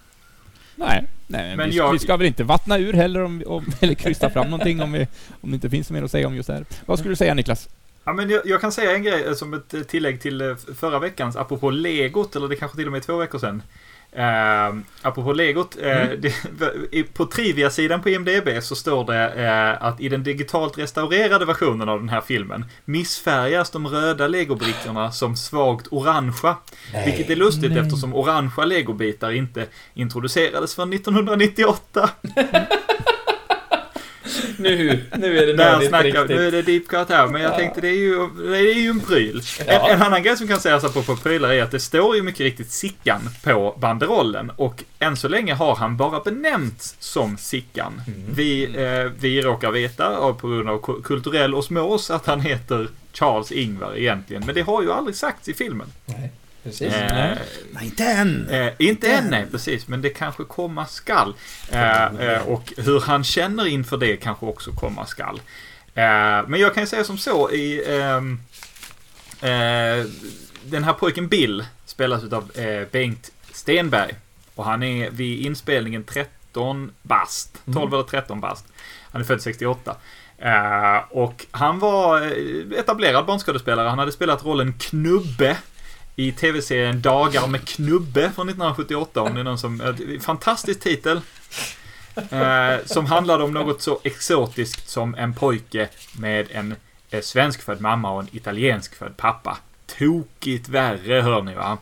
Nej, 0.76 1.04
nej 1.26 1.48
men 1.48 1.56
Men 1.56 1.70
vi, 1.70 1.76
jag- 1.76 1.92
vi 1.92 1.98
ska 1.98 2.16
väl 2.16 2.26
inte 2.26 2.44
vattna 2.44 2.78
ur 2.78 2.92
heller 2.92 3.22
om, 3.22 3.42
om, 3.46 3.72
eller 3.80 3.94
krysta 3.94 4.30
fram 4.30 4.50
någonting 4.50 4.80
om, 4.82 4.92
vi, 4.92 5.06
om 5.40 5.50
det 5.50 5.54
inte 5.54 5.70
finns 5.70 5.90
mer 5.90 6.02
att 6.02 6.10
säga 6.10 6.26
om 6.26 6.34
just 6.36 6.46
det 6.46 6.52
här. 6.54 6.64
Vad 6.86 6.98
skulle 6.98 7.12
du 7.12 7.16
säga 7.16 7.34
Niklas? 7.34 7.68
Ja, 8.04 8.12
men 8.12 8.30
jag, 8.30 8.42
jag 8.44 8.60
kan 8.60 8.72
säga 8.72 8.94
en 8.94 9.02
grej 9.02 9.24
eh, 9.24 9.34
som 9.34 9.54
ett 9.54 9.74
eh, 9.74 9.80
tillägg 9.80 10.20
till 10.20 10.40
eh, 10.40 10.56
förra 10.76 10.98
veckans, 10.98 11.36
apropå 11.36 11.70
legot, 11.70 12.36
eller 12.36 12.48
det 12.48 12.56
kanske 12.56 12.76
till 12.76 12.86
och 12.86 12.92
med 12.92 12.98
är 12.98 13.04
två 13.04 13.16
veckor 13.16 13.38
sedan. 13.38 13.62
Uh, 14.18 14.78
apropå 15.02 15.32
legot, 15.32 15.76
eh, 15.82 16.08
det, 16.18 16.32
i- 16.92 17.02
på 17.02 17.26
Trivia-sidan 17.26 18.02
på 18.02 18.08
IMDB 18.10 18.48
så 18.62 18.74
står 18.76 19.04
det 19.04 19.28
eh, 19.28 19.86
att 19.86 20.00
i 20.00 20.08
den 20.08 20.22
digitalt 20.22 20.78
restaurerade 20.78 21.44
versionen 21.44 21.88
av 21.88 21.98
den 22.00 22.08
här 22.08 22.20
filmen 22.20 22.64
missfärgas 22.84 23.70
de 23.70 23.86
röda 23.88 24.26
legobrickorna 24.28 25.12
som 25.12 25.36
svagt 25.36 25.86
orangea. 25.90 26.56
Vilket 27.04 27.30
är 27.30 27.36
lustigt 27.36 27.76
eftersom 27.76 28.14
orangea 28.14 28.64
legobitar 28.64 29.30
inte 29.30 29.66
introducerades 29.94 30.74
förrän 30.74 30.92
1998. 30.92 32.10
Nu, 34.62 35.00
nu 35.18 35.38
är 35.38 35.46
det 35.46 35.52
nördigt 35.56 35.90
på 35.90 35.96
riktigt. 35.98 36.28
nu 36.28 36.46
är 36.46 36.52
det 36.52 36.62
deep 36.62 36.88
cut 36.88 37.08
här, 37.08 37.26
men 37.26 37.42
jag 37.42 37.56
tänkte 37.58 37.80
det 37.80 37.88
är 37.88 37.92
ju, 37.98 38.28
det 38.50 38.58
är 38.58 38.74
ju 38.80 38.90
en 38.90 39.00
pryl. 39.00 39.42
Ja. 39.66 39.72
En, 39.88 39.96
en 39.96 40.02
annan 40.02 40.22
grej 40.22 40.36
som 40.36 40.48
kan 40.48 40.60
sägas 40.60 40.84
apropå 40.84 41.16
prylar 41.16 41.50
är 41.52 41.62
att 41.62 41.70
det 41.70 41.80
står 41.80 42.16
ju 42.16 42.22
mycket 42.22 42.40
riktigt 42.40 42.70
Sickan 42.70 43.20
på 43.44 43.74
banderollen 43.80 44.50
och 44.56 44.84
än 44.98 45.16
så 45.16 45.28
länge 45.28 45.54
har 45.54 45.74
han 45.76 45.96
bara 45.96 46.20
benämnts 46.20 46.96
som 46.98 47.36
Sickan. 47.36 47.92
Mm. 48.06 48.22
Vi, 48.34 48.64
eh, 48.64 49.12
vi 49.20 49.42
råkar 49.42 49.70
veta, 49.70 50.16
av, 50.16 50.32
på 50.32 50.48
grund 50.48 50.68
av 50.68 50.80
ku- 50.82 51.02
kulturell 51.02 51.54
osmos, 51.54 52.10
att 52.10 52.26
han 52.26 52.40
heter 52.40 52.88
Charles 53.12 53.52
Ingvar 53.52 53.96
egentligen, 53.96 54.42
men 54.46 54.54
det 54.54 54.62
har 54.62 54.82
ju 54.82 54.92
aldrig 54.92 55.16
sagts 55.16 55.48
i 55.48 55.54
filmen. 55.54 55.86
Nej, 56.06 56.32
precis. 56.62 56.94
Eh, 56.94 57.14
Nej. 57.14 57.38
Inte 57.82 58.04
än. 58.04 58.48
Eh, 58.48 58.72
inte 58.78 59.12
än, 59.12 59.24
nej, 59.30 59.46
precis. 59.50 59.88
Men 59.88 60.02
det 60.02 60.10
kanske 60.10 60.44
komma 60.44 60.86
skall. 60.86 61.34
Eh, 61.70 62.04
eh, 62.04 62.48
och 62.48 62.72
hur 62.76 63.00
han 63.00 63.24
känner 63.24 63.66
inför 63.66 63.96
det 63.96 64.16
kanske 64.16 64.46
också 64.46 64.72
komma 64.72 65.06
skall. 65.06 65.40
Eh, 65.94 66.02
men 66.46 66.60
jag 66.60 66.74
kan 66.74 66.82
ju 66.82 66.86
säga 66.86 67.04
som 67.04 67.18
så 67.18 67.50
i... 67.50 67.94
ehm, 68.00 68.40
eh, 69.40 70.06
den 70.64 70.84
här 70.84 70.92
pojken 70.92 71.28
Bill 71.28 71.64
spelas 71.84 72.32
av 72.32 72.50
eh, 72.54 72.88
Bengt 72.92 73.30
Stenberg. 73.52 74.14
Och 74.54 74.64
han 74.64 74.82
är 74.82 75.10
vid 75.10 75.40
inspelningen 75.40 76.04
13 76.04 76.92
bast. 77.02 77.58
12 77.74 77.94
eller 77.94 78.02
13 78.02 78.40
bast. 78.40 78.64
Han 79.10 79.20
är 79.20 79.24
född 79.24 79.42
68. 79.42 79.96
Eh, 80.38 80.96
och 81.10 81.46
han 81.50 81.78
var 81.78 82.32
etablerad 82.78 83.26
barnskådespelare. 83.26 83.88
Han 83.88 83.98
hade 83.98 84.12
spelat 84.12 84.44
rollen 84.44 84.72
Knubbe 84.78 85.56
i 86.16 86.32
tv-serien 86.32 87.00
Dagar 87.00 87.46
med 87.46 87.68
Knubbe 87.68 88.20
från 88.20 88.48
1978. 88.48 89.22
Om 89.22 89.34
det 89.34 89.40
är 89.40 89.44
någon 89.44 89.58
som... 89.58 89.96
Fantastisk 90.20 90.80
titel. 90.80 91.20
Eh, 92.30 92.84
som 92.84 93.06
handlade 93.06 93.44
om 93.44 93.52
något 93.52 93.82
så 93.82 94.00
exotiskt 94.04 94.88
som 94.88 95.14
en 95.14 95.34
pojke 95.34 95.88
med 96.18 96.46
en 96.50 96.74
eh, 97.10 97.20
svenskfödd 97.20 97.80
mamma 97.80 98.10
och 98.10 98.20
en 98.20 98.28
italienskfödd 98.32 99.16
pappa. 99.16 99.58
Tokigt 99.98 100.68
värre, 100.68 101.20
hör 101.20 101.42
ni 101.42 101.54
va? 101.54 101.78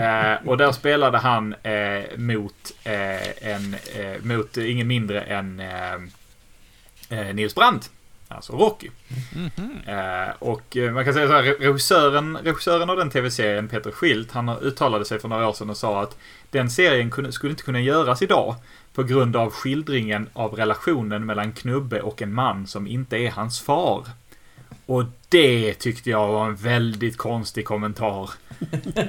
Eh, 0.00 0.48
och 0.48 0.56
där 0.58 0.72
spelade 0.72 1.18
han 1.18 1.54
eh, 1.62 2.18
mot 2.18 2.72
eh, 2.84 3.48
en... 3.52 3.76
Eh, 3.94 4.22
mot 4.22 4.56
ingen 4.56 4.86
mindre 4.86 5.20
än 5.20 5.60
eh, 5.60 7.34
Nils 7.34 7.54
Brandt. 7.54 7.90
Alltså 8.34 8.52
Rocky. 8.52 8.90
Eh, 9.86 10.34
och 10.38 10.76
eh, 10.76 10.92
man 10.92 11.04
kan 11.04 11.14
säga 11.14 11.26
så 11.28 11.32
här, 11.34 11.42
regissören, 11.42 12.36
regissören 12.44 12.90
av 12.90 12.96
den 12.96 13.10
tv-serien, 13.10 13.68
Peter 13.68 13.90
Schilt, 13.90 14.32
han 14.32 14.48
uttalade 14.48 15.04
sig 15.04 15.18
för 15.20 15.28
några 15.28 15.48
år 15.48 15.52
sedan 15.52 15.70
och 15.70 15.76
sa 15.76 16.02
att 16.02 16.16
den 16.50 16.70
serien 16.70 17.10
kunde, 17.10 17.32
skulle 17.32 17.50
inte 17.50 17.62
kunna 17.62 17.80
göras 17.80 18.22
idag 18.22 18.54
på 18.94 19.02
grund 19.02 19.36
av 19.36 19.50
skildringen 19.50 20.28
av 20.32 20.54
relationen 20.54 21.26
mellan 21.26 21.52
Knubbe 21.52 22.00
och 22.00 22.22
en 22.22 22.34
man 22.34 22.66
som 22.66 22.86
inte 22.86 23.16
är 23.16 23.30
hans 23.30 23.60
far. 23.60 24.04
Och 24.86 25.04
det 25.28 25.74
tyckte 25.74 26.10
jag 26.10 26.28
var 26.28 26.46
en 26.46 26.56
väldigt 26.56 27.16
konstig 27.16 27.64
kommentar. 27.64 28.30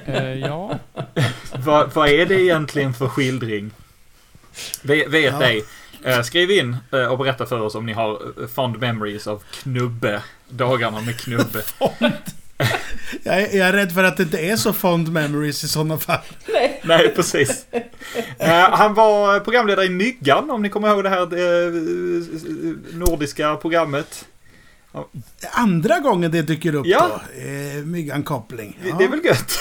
Eh, 0.06 0.34
ja. 0.34 0.80
Vad, 1.56 1.94
vad 1.94 2.10
är 2.10 2.26
det 2.26 2.42
egentligen 2.42 2.94
för 2.94 3.08
skildring? 3.08 3.72
Vet, 4.84 5.10
vet 5.10 5.34
Ja. 5.34 5.44
ej. 5.44 5.64
Eh, 6.06 6.22
skriv 6.22 6.52
in 6.52 6.78
eh, 6.92 7.06
och 7.06 7.18
berätta 7.18 7.46
för 7.46 7.60
oss 7.60 7.76
om 7.76 7.86
ni 7.86 7.94
har 7.94 8.12
eh, 8.42 8.48
fond 8.48 8.80
memories 8.80 9.28
av 9.28 9.44
Knubbe. 9.52 10.22
Dagarna 10.50 11.02
med 11.02 11.20
Knubbe. 11.20 11.62
Jag 13.24 13.42
är, 13.42 13.58
jag 13.58 13.68
är 13.68 13.74
rädd 13.74 13.92
för 13.94 14.04
att 14.04 14.18
det 14.18 14.24
inte 14.24 14.38
är 14.40 14.56
så 14.56 14.74
fond 14.74 15.12
memories 15.12 15.64
i 15.64 15.68
sådana 15.68 15.98
fall. 15.98 16.20
Nej, 16.84 17.10
precis. 17.16 17.66
Eh, 18.40 18.70
han 18.72 18.94
var 18.94 19.40
programledare 19.40 19.86
i 19.86 19.90
Myggan, 19.90 20.50
om 20.52 20.62
ni 20.62 20.70
kommer 20.70 20.88
ihåg 20.90 21.04
det 21.04 21.10
här 21.10 21.28
nordiska 22.98 23.56
programmet. 23.56 24.26
Andra 25.52 26.00
gången 26.00 26.32
det 26.32 26.42
dyker 26.42 26.76
upp 26.76 26.86
Ja. 26.88 27.08
då. 27.36 27.42
Eh, 27.42 27.84
Myggan-koppling. 27.86 28.80
Det- 28.84 28.90
Ja. 28.90 28.96
Det 28.98 29.04
är 29.04 29.10
väl 29.10 29.26
gött? 29.26 29.60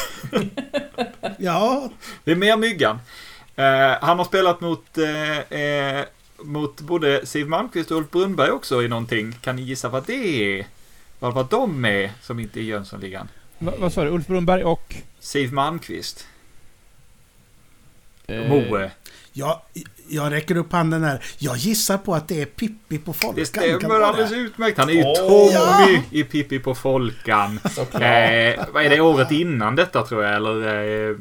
ja, 1.38 1.90
Det 2.24 2.30
är 2.30 2.36
mer 2.36 2.56
Myggan. 2.56 2.98
Eh, 3.56 3.64
han 4.00 4.18
har 4.18 4.24
spelat 4.24 4.60
mot, 4.60 4.98
eh, 4.98 6.00
mot 6.44 6.80
både 6.80 7.26
Siw 7.26 7.48
Malmkvist 7.50 7.90
och 7.90 7.96
Ulf 7.96 8.10
Brunnberg 8.10 8.50
också 8.50 8.82
i 8.82 8.88
någonting. 8.88 9.32
Kan 9.40 9.56
ni 9.56 9.62
gissa 9.62 9.88
vad 9.88 10.06
det 10.06 10.58
är? 10.58 10.66
Vad 11.18 11.34
var 11.34 11.46
de 11.50 11.80
med 11.80 12.10
som 12.22 12.40
inte 12.40 12.60
är 12.60 12.62
Jönssonligan? 12.62 13.28
Va, 13.58 13.72
vad 13.78 13.92
sa 13.92 14.04
du? 14.04 14.10
Ulf 14.10 14.26
Brunnberg 14.26 14.64
och... 14.64 14.94
Siw 15.20 15.54
Malmkvist. 15.54 16.26
Eh, 18.26 18.48
Moe. 18.48 18.90
Jag, 19.32 19.60
jag 20.08 20.32
räcker 20.32 20.56
upp 20.56 20.72
handen 20.72 21.04
här. 21.04 21.24
Jag 21.38 21.56
gissar 21.56 21.98
på 21.98 22.14
att 22.14 22.28
det 22.28 22.42
är 22.42 22.46
Pippi 22.46 22.98
på 22.98 23.12
Folkan. 23.12 23.34
Det 23.36 23.46
stämmer 23.46 24.00
alldeles 24.00 24.30
det? 24.30 24.36
utmärkt. 24.36 24.78
Han 24.78 24.88
är 24.88 24.92
ju 24.92 25.02
Åh. 25.04 25.14
Tommy 25.14 25.52
Ja. 25.52 25.88
i 26.10 26.24
Pippi 26.24 26.58
på 26.58 26.74
Folkan. 26.74 27.60
Eh, 27.76 28.64
vad 28.72 28.84
är 28.84 28.88
det 28.90 29.00
året 29.00 29.30
innan 29.30 29.76
detta 29.76 30.02
tror 30.06 30.24
jag? 30.24 30.34
Eller 30.36 31.10
eh, 31.10 31.16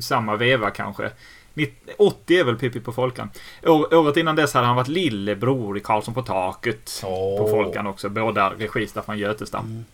samma 0.00 0.36
veva 0.36 0.70
kanske. 0.70 1.10
Nitt- 1.58 1.94
80 1.98 2.38
är 2.40 2.44
väl 2.44 2.56
Pippi 2.56 2.80
på 2.80 2.92
Folkan. 2.92 3.30
År, 3.66 3.94
året 3.94 4.16
innan 4.16 4.36
dess 4.36 4.54
hade 4.54 4.66
han 4.66 4.76
varit 4.76 4.88
lillebror 4.88 5.76
i 5.78 5.80
Karlsson 5.80 6.14
på 6.14 6.22
taket. 6.22 6.98
På 7.02 7.08
Åh. 7.40 7.50
Folkan 7.50 7.86
också. 7.86 8.08
Båda 8.08 8.50
regi 8.58 8.86
Staffan 8.86 9.18
Götestam. 9.18 9.84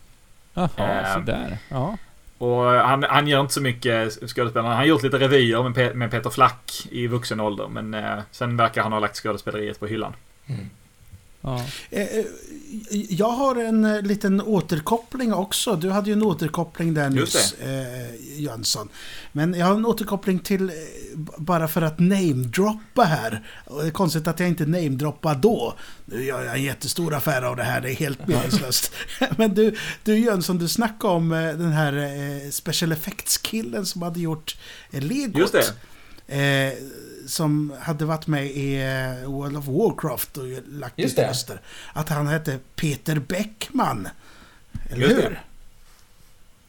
Jaha, 0.55 0.69
Eh, 0.77 1.15
sådär. 1.15 1.59
Ja. 1.69 1.97
Och 2.39 2.65
han, 2.65 3.03
han 3.03 3.29
gör 3.29 3.41
inte 3.41 3.55
så 3.55 3.61
mycket 3.61 4.13
skådespelare. 4.13 4.69
Han 4.69 4.77
har 4.77 4.85
gjort 4.85 5.03
lite 5.03 5.19
revyer 5.19 5.63
med, 5.63 5.73
Pe- 5.73 5.95
med 5.95 6.11
Peter 6.11 6.31
Flack 6.31 6.87
i 6.91 7.07
vuxen 7.07 7.41
ålder. 7.41 7.69
Men 7.69 7.95
eh, 7.95 8.19
sen 8.31 8.57
verkar 8.57 8.83
han 8.83 8.93
ha 8.93 8.99
lagt 8.99 9.17
skådespeleriet 9.17 9.81
på 9.81 9.87
hyllan. 9.87 10.13
Ja. 11.45 11.65
Eh, 11.91 12.03
eh, 12.03 12.25
Jag 12.91 13.31
har 13.31 13.57
en 13.57 13.85
eh, 13.85 14.03
liten 14.03 14.41
återkoppling 14.41 15.35
också. 15.35 15.77
Du 15.77 15.91
hade 15.91 16.07
ju 16.11 16.13
en 16.13 16.23
återkoppling 16.23 16.95
där 16.95 17.11
nyss, 17.11 17.53
eh, 17.53 18.41
Jönsson. 18.43 18.89
Men 19.33 19.55
jag 19.55 19.67
har 19.67 19.75
en 19.75 19.87
återkoppling 19.87 20.39
till, 20.39 20.73
bara 21.37 21.69
för 21.69 21.83
att 21.83 21.99
namedroppa 21.99 23.03
här. 23.03 23.43
Det 23.81 23.87
är 23.87 23.91
konstigt 23.91 24.27
att 24.27 24.41
jag 24.41 24.49
inte 24.49 24.67
namedroppar 24.67 25.35
då. 25.35 25.75
Nu 26.05 26.25
gör 26.25 26.43
jag 26.45 26.57
en 26.57 26.63
jättestor 26.63 27.15
affär 27.15 27.43
av 27.43 27.57
det 27.57 27.63
här, 27.63 27.81
det 27.81 27.91
är 27.91 27.95
helt 27.95 28.29
meningslöst. 28.29 28.93
Men 29.37 29.55
du, 29.55 29.77
du 30.05 30.19
Jönsson, 30.19 30.59
du 30.59 30.69
snackade 30.69 31.13
om 31.15 31.29
den 31.29 31.73
här 31.73 32.51
special 32.51 32.93
effects-killen 32.93 33.87
som 33.87 34.03
hade 34.03 34.21
gjort 34.21 34.57
Legot. 34.91 35.39
Just 35.39 35.53
det. 35.53 35.75
Eh, 36.27 36.73
som 37.27 37.73
hade 37.81 38.05
varit 38.05 38.27
med 38.27 38.47
i 38.47 38.75
eh, 38.83 39.31
World 39.31 39.57
of 39.57 39.67
Warcraft 39.67 40.37
och 40.37 40.45
lagt 40.69 40.99
Just 40.99 41.13
ut 41.13 41.17
det. 41.17 41.29
röster. 41.29 41.61
Att 41.93 42.09
han 42.09 42.27
hette 42.27 42.59
Peter 42.77 43.19
Bäckman. 43.19 44.09
Eller 44.91 45.03
Just 45.07 45.17
det. 45.17 45.23
hur? 45.23 45.43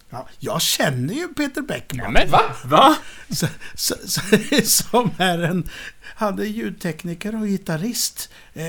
Ja, 0.10 0.28
jag 0.40 0.62
känner 0.62 1.14
ju 1.14 1.28
Peter 1.28 1.62
Bäckman. 1.62 2.14
Men, 2.14 2.30
Va? 2.32 2.42
Va? 2.66 2.96
Så, 3.30 3.48
så, 3.76 3.96
så, 4.06 4.22
som 4.64 5.12
är 5.18 5.40
en... 5.40 5.70
Han 6.16 6.40
är 6.40 6.44
ljudtekniker 6.44 7.36
och 7.42 7.48
gitarrist. 7.48 8.30
Eh, 8.54 8.64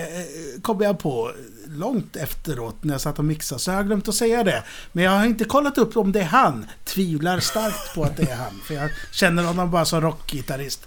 kom 0.62 0.80
jag 0.80 0.98
på 0.98 1.32
långt 1.68 2.16
efteråt 2.16 2.84
när 2.84 2.94
jag 2.94 3.00
satt 3.00 3.18
och 3.18 3.24
mixade. 3.24 3.60
Så 3.60 3.70
jag 3.70 3.76
har 3.76 3.84
glömt 3.84 4.08
att 4.08 4.14
säga 4.14 4.44
det. 4.44 4.62
Men 4.92 5.04
jag 5.04 5.10
har 5.10 5.24
inte 5.26 5.44
kollat 5.44 5.78
upp 5.78 5.96
om 5.96 6.12
det 6.12 6.20
är 6.20 6.24
han. 6.24 6.66
Tvivlar 6.84 7.40
starkt 7.40 7.94
på 7.94 8.04
att 8.04 8.16
det 8.16 8.30
är 8.30 8.36
han. 8.36 8.60
För 8.66 8.74
jag 8.74 8.90
känner 9.12 9.42
honom 9.44 9.70
bara 9.70 9.84
som 9.84 10.00
rockgitarrist. 10.00 10.86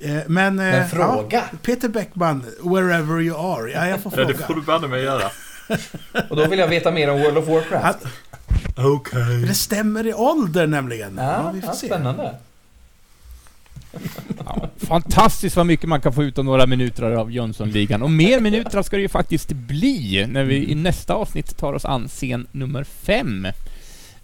Eh, 0.00 0.16
men... 0.26 0.58
eh, 0.58 0.64
Men 0.64 0.88
fråga. 0.88 1.44
Ja, 1.52 1.58
Peter 1.62 1.88
Bäckman, 1.88 2.44
wherever 2.62 3.20
you 3.20 3.36
are. 3.56 3.70
Ja, 3.70 3.88
jag 3.88 4.00
får 4.02 4.10
Ja, 4.16 4.16
fråga. 4.16 4.28
det 4.38 4.44
får 4.46 4.54
du 4.54 4.60
banne 4.62 4.88
mig 4.88 5.02
göra. 5.02 5.30
Och 6.30 6.36
då 6.36 6.46
vill 6.48 6.58
jag 6.58 6.68
veta 6.68 6.90
mer 6.90 7.10
om 7.10 7.20
World 7.22 7.38
of 7.38 7.48
Warcraft. 7.48 7.98
Okej. 8.76 9.44
det 9.48 9.54
stämmer 9.54 10.06
i 10.06 10.14
ålder 10.14 10.66
nämligen. 10.66 11.14
Ja, 11.18 11.50
vi 11.54 11.60
får 11.60 11.70
ja, 11.70 11.74
se. 11.76 11.86
spännande. 11.86 12.34
Ja, 14.46 14.68
fantastiskt 14.76 15.56
vad 15.56 15.66
mycket 15.66 15.88
man 15.88 16.00
kan 16.00 16.12
få 16.12 16.24
ut 16.24 16.38
av 16.38 16.44
några 16.44 16.66
minuter 16.66 17.02
av 17.12 17.32
Jönssonligan. 17.32 18.02
Och 18.02 18.10
mer 18.10 18.40
minuter 18.40 18.82
ska 18.82 18.96
det 18.96 19.02
ju 19.02 19.08
faktiskt 19.08 19.48
bli 19.52 20.26
när 20.28 20.44
vi 20.44 20.70
i 20.70 20.74
nästa 20.74 21.14
avsnitt 21.14 21.56
tar 21.56 21.72
oss 21.72 21.84
an 21.84 22.08
scen 22.08 22.46
nummer 22.52 22.84
fem. 22.84 23.46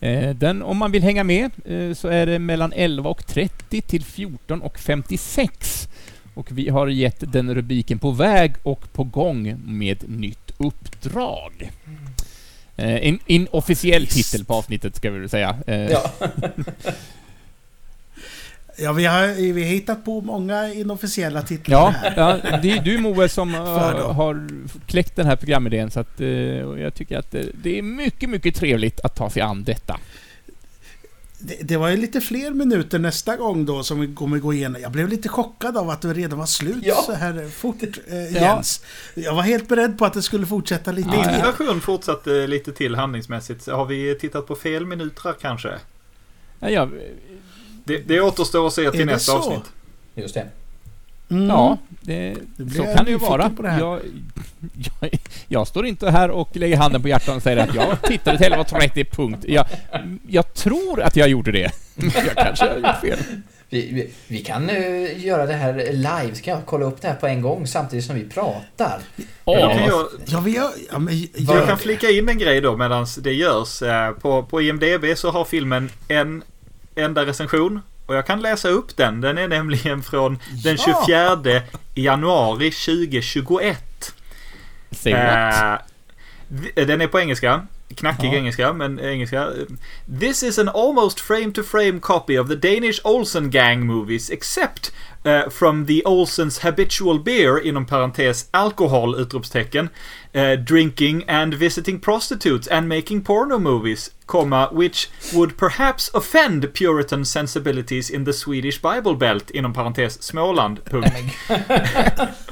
Eh, 0.00 0.30
Den, 0.34 0.62
om 0.62 0.76
man 0.76 0.92
vill 0.92 1.02
hänga 1.02 1.24
med, 1.24 1.50
eh, 1.64 1.94
så 1.94 2.08
är 2.08 2.26
det 2.26 2.38
mellan 2.38 2.72
11.30 2.72 3.80
till 3.80 4.02
14.56. 4.04 5.88
Och 6.34 6.48
vi 6.50 6.68
har 6.68 6.88
gett 6.88 7.32
den 7.32 7.54
rubriken 7.54 7.98
På 7.98 8.10
väg 8.10 8.54
och 8.62 8.92
på 8.92 9.04
gång 9.04 9.56
med 9.66 10.08
nytt 10.10 10.50
uppdrag. 10.58 11.70
Eh, 12.76 12.94
En 13.08 13.18
inofficiell 13.26 14.02
Visst. 14.02 14.32
titel 14.32 14.44
på 14.46 14.54
avsnittet 14.54 14.96
ska 14.96 15.10
vi 15.10 15.18
väl 15.18 15.28
säga. 15.28 15.56
Eh, 15.66 15.76
Ja. 15.90 16.10
Ja, 18.80 18.92
vi 18.92 19.04
har, 19.04 19.52
vi 19.52 19.62
har 19.62 19.70
hittat 19.70 20.04
på 20.04 20.20
många 20.20 20.72
inofficiella 20.72 21.42
titlar 21.42 21.78
Ja, 21.78 21.88
här. 21.88 22.14
ja, 22.16 22.58
det 22.62 22.70
är 22.70 22.82
du 22.82 22.98
Moe 22.98 23.28
som 23.28 23.52
dem. 23.52 24.16
har 24.16 24.48
kläckt 24.86 25.16
den 25.16 25.26
här 25.26 25.36
programidén 25.36 25.90
så 25.90 26.00
att 26.00 26.20
och 26.66 26.78
jag 26.78 26.94
tycker 26.94 27.18
att 27.18 27.30
det, 27.30 27.46
det 27.62 27.78
är 27.78 27.82
mycket, 27.82 28.30
mycket 28.30 28.54
trevligt 28.54 29.00
att 29.00 29.16
ta 29.16 29.30
sig 29.30 29.42
an 29.42 29.64
detta. 29.64 29.98
Det, 31.42 31.56
det 31.62 31.76
var 31.76 31.88
ju 31.88 31.96
lite 31.96 32.20
fler 32.20 32.50
minuter 32.50 32.98
nästa 32.98 33.36
gång 33.36 33.64
då 33.66 33.82
som 33.82 34.00
vi 34.00 34.14
kommer 34.14 34.38
gå 34.38 34.52
igenom. 34.52 34.82
Jag 34.82 34.92
blev 34.92 35.08
lite 35.08 35.28
chockad 35.28 35.76
av 35.76 35.90
att 35.90 36.00
det 36.02 36.12
redan 36.14 36.38
var 36.38 36.46
slut 36.46 36.82
Ja. 36.82 36.94
så 37.06 37.12
här 37.12 37.48
fort, 37.48 37.82
eh, 38.08 38.32
Jens. 38.32 38.84
Jag 39.14 39.34
var 39.34 39.42
helt 39.42 39.68
beredd 39.68 39.98
på 39.98 40.04
att 40.04 40.12
det 40.12 40.22
skulle 40.22 40.46
fortsätta 40.46 40.92
lite 40.92 41.08
Ja, 41.12 41.16
Min 41.26 41.34
till. 41.34 41.42
version 41.44 41.80
fortsatte 41.80 42.46
lite 42.46 42.72
till 42.72 42.94
handlingsmässigt. 42.94 43.66
Har 43.68 43.86
vi 43.86 44.14
tittat 44.20 44.46
på 44.46 44.54
fel 44.56 44.86
minuter 44.86 45.34
kanske? 45.40 45.68
Ja, 46.60 46.70
ja, 46.70 46.88
Det, 47.84 47.98
det 47.98 48.20
återstår 48.20 48.66
att 48.66 48.72
se 48.72 48.90
till 48.90 49.00
Är 49.00 49.06
det 49.06 49.12
nästa 49.12 49.32
så? 49.32 49.38
avsnitt. 49.38 49.64
Just 50.14 50.34
det. 50.34 50.46
Mm. 51.30 51.48
ja 51.48 51.78
det, 52.00 52.36
Nu 52.56 52.64
blir 52.64 52.76
så 52.76 52.82
jag 52.84 52.96
kan 52.96 53.04
det 53.04 53.10
ju 53.10 53.16
vara. 53.18 53.50
på 53.50 53.62
det 53.62 53.68
här. 53.68 53.80
Jag, 53.80 54.00
jag, 55.00 55.10
jag 55.48 55.66
står 55.68 55.86
inte 55.86 56.10
här 56.10 56.30
och 56.30 56.56
lägger 56.56 56.76
handen 56.76 57.02
på 57.02 57.08
hjärtat 57.08 57.36
och 57.36 57.42
säger 57.42 57.56
att 57.68 57.74
jag 57.74 58.02
tittade 58.02 58.38
till 58.38 58.52
11.30 58.52 59.04
punkt. 59.10 59.44
Jag, 59.48 59.66
jag 60.28 60.54
tror 60.54 61.02
att 61.02 61.16
jag 61.16 61.28
gjorde 61.28 61.52
det. 61.52 61.70
Jag 61.96 62.34
kanske 62.36 62.64
har 62.68 62.76
gjort 62.76 63.00
fel. 63.00 63.18
Vi, 63.68 63.88
vi, 63.92 64.10
vi 64.28 64.38
kan 64.44 64.70
eh, 64.70 65.24
göra 65.24 65.46
det 65.46 65.52
här 65.52 65.72
live, 65.92 66.34
så 66.34 66.42
kan 66.42 66.54
jag 66.54 66.66
kolla 66.66 66.84
upp 66.86 67.00
det 67.02 67.08
här 67.08 67.14
på 67.14 67.26
en 67.26 67.42
gång 67.42 67.66
samtidigt 67.66 68.04
som 68.04 68.16
vi 68.16 68.24
pratar. 68.28 69.00
Jag, 69.44 69.72
kan 69.76 69.84
jag, 69.86 70.06
Ja, 70.26 70.40
vi 70.40 70.50
gör, 70.50 70.70
ja, 70.92 70.98
men, 70.98 71.18
jag 71.20 71.28
gör 71.56 71.66
kan 71.66 71.76
det. 71.76 71.82
flika 71.82 72.10
in 72.10 72.28
en 72.28 72.38
grej 72.38 72.60
då 72.60 72.76
medan 72.76 73.06
det 73.18 73.32
görs. 73.32 73.82
Eh, 73.82 74.10
På, 74.10 74.42
på 74.42 74.62
IMDB 74.62 75.04
så 75.16 75.30
har 75.30 75.44
filmen 75.44 75.90
en 76.08 76.42
enda 77.00 77.26
recension. 77.26 77.80
Och 78.06 78.14
jag 78.16 78.26
kan 78.26 78.40
läsa 78.42 78.68
upp 78.68 78.96
den. 78.96 79.20
Den 79.20 79.38
är 79.38 79.48
nämligen 79.48 80.02
från 80.02 80.38
den 80.64 80.76
Ja. 80.86 81.04
24 81.06 81.62
januari 81.94 82.70
2021. 82.70 84.14
say 84.90 85.12
what? 85.12 85.62
Eh, 85.62 85.78
vi- 86.48 86.84
den 86.84 87.00
är 87.00 87.06
på 87.06 87.20
engelska. 87.20 87.66
Knackig 87.96 88.26
Ja. 88.28 88.34
engelska, 88.34 88.72
men 88.72 89.00
engelska. 89.00 89.48
This 90.20 90.42
is 90.42 90.58
an 90.58 90.68
almost 90.68 91.20
frame-to-frame 91.20 92.00
copy 92.00 92.38
of 92.38 92.48
the 92.48 92.54
Danish 92.54 93.00
Olsen 93.04 93.50
gang 93.50 93.86
movies, 93.86 94.30
except 94.30 94.92
uh, 95.24 95.50
from 95.50 95.86
the 95.86 96.02
Olsens 96.04 96.58
habitual 96.58 97.20
beer, 97.20 97.66
inom 97.66 97.86
parentes 97.86 98.48
alkohol, 98.50 99.20
utropstecken, 99.20 99.88
Eh, 100.32 100.54
drinking 100.54 101.24
and 101.26 101.54
visiting 101.54 101.98
prostitutes 101.98 102.68
and 102.68 102.88
making 102.88 103.20
porno 103.20 103.58
movies, 103.58 104.10
comma, 104.28 104.68
which 104.70 105.08
would 105.34 105.56
perhaps 105.56 106.08
offend 106.14 106.72
Puritan 106.72 107.24
sensibilities 107.24 108.08
in 108.08 108.22
the 108.22 108.32
Swedish 108.32 108.80
Bible 108.80 109.16
Belt, 109.16 109.50
inom 109.52 109.74
parentes 109.74 110.18
Småland, 110.18 110.84
punkt. 110.84 112.36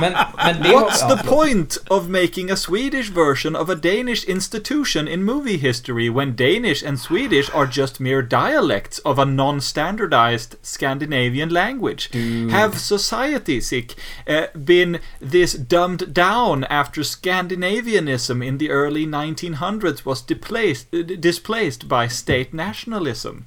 Men, 0.00 0.12
men 0.44 0.62
det 0.62 0.68
What's 0.68 1.00
ja, 1.00 1.08
the 1.08 1.16
förlåt. 1.16 1.26
point 1.26 1.78
of 1.90 2.08
making 2.08 2.50
a 2.50 2.56
Swedish 2.56 3.10
version 3.10 3.56
of 3.56 3.68
a 3.70 3.74
Danish 3.74 4.24
institution 4.28 5.08
in 5.08 5.22
movie 5.22 5.56
history 5.58 6.10
when 6.10 6.36
Danish 6.36 6.86
and 6.86 6.98
Swedish 7.00 7.50
are 7.54 7.66
just 7.66 8.00
mere 8.00 8.22
dialects 8.22 9.00
of 9.04 9.18
a 9.18 9.24
non-standardized 9.24 10.56
Scandinavian 10.62 11.48
language? 11.48 12.10
Have 12.50 12.78
society, 12.78 13.60
sick, 13.60 13.94
uh, 14.28 14.42
been 14.54 14.98
this 15.30 15.52
dumbed 15.54 16.14
down 16.14 16.64
after 16.64 17.02
Scandinavianism 17.04 18.42
in 18.42 18.58
the 18.58 18.70
early 18.70 19.06
1900s 19.06 20.04
was 20.04 20.22
displaced, 20.22 20.86
uh, 20.94 21.02
displaced 21.20 21.88
by 21.88 22.08
state 22.08 22.52
nationalism? 22.52 23.44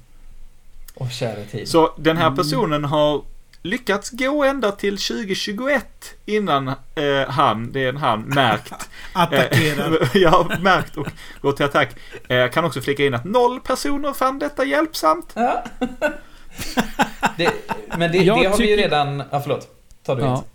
Åh, 0.96 1.08
kära 1.10 1.44
tid. 1.50 1.68
Så 1.68 1.92
den 1.96 2.16
här 2.16 2.30
personen 2.30 2.84
har 2.84 3.22
lyckats 3.64 4.10
gå 4.10 4.44
ända 4.44 4.72
till 4.72 4.98
2021 4.98 5.86
innan 6.26 6.68
eh, 6.68 6.74
han, 7.28 7.72
det 7.72 7.84
är 7.84 7.88
en 7.88 7.96
han, 7.96 8.20
märkt. 8.20 8.88
Attackerar. 9.12 10.02
Eh, 10.02 10.08
ja, 10.22 10.48
märkt 10.60 10.96
och 10.96 11.06
gått 11.40 11.56
till 11.56 11.66
attack. 11.66 11.90
Eh, 12.28 12.48
kan 12.50 12.64
också 12.64 12.80
flika 12.80 13.04
in 13.04 13.14
att 13.14 13.24
noll 13.24 13.60
personer 13.60 14.12
fann 14.12 14.38
detta 14.38 14.64
hjälpsamt. 14.64 15.32
Ja. 15.34 15.64
det, 17.36 17.50
men 17.98 18.12
det, 18.12 18.18
Jag 18.18 18.42
det 18.42 18.48
har 18.48 18.56
vi 18.58 18.64
ju 18.70 18.76
tycker- 18.76 18.76
redan... 18.76 19.22
Ja, 19.30 19.40
förlåt. 19.40 19.68
Ta 20.06 20.14
du 20.14 20.22
Ja. 20.22 20.36
inte. 20.36 20.48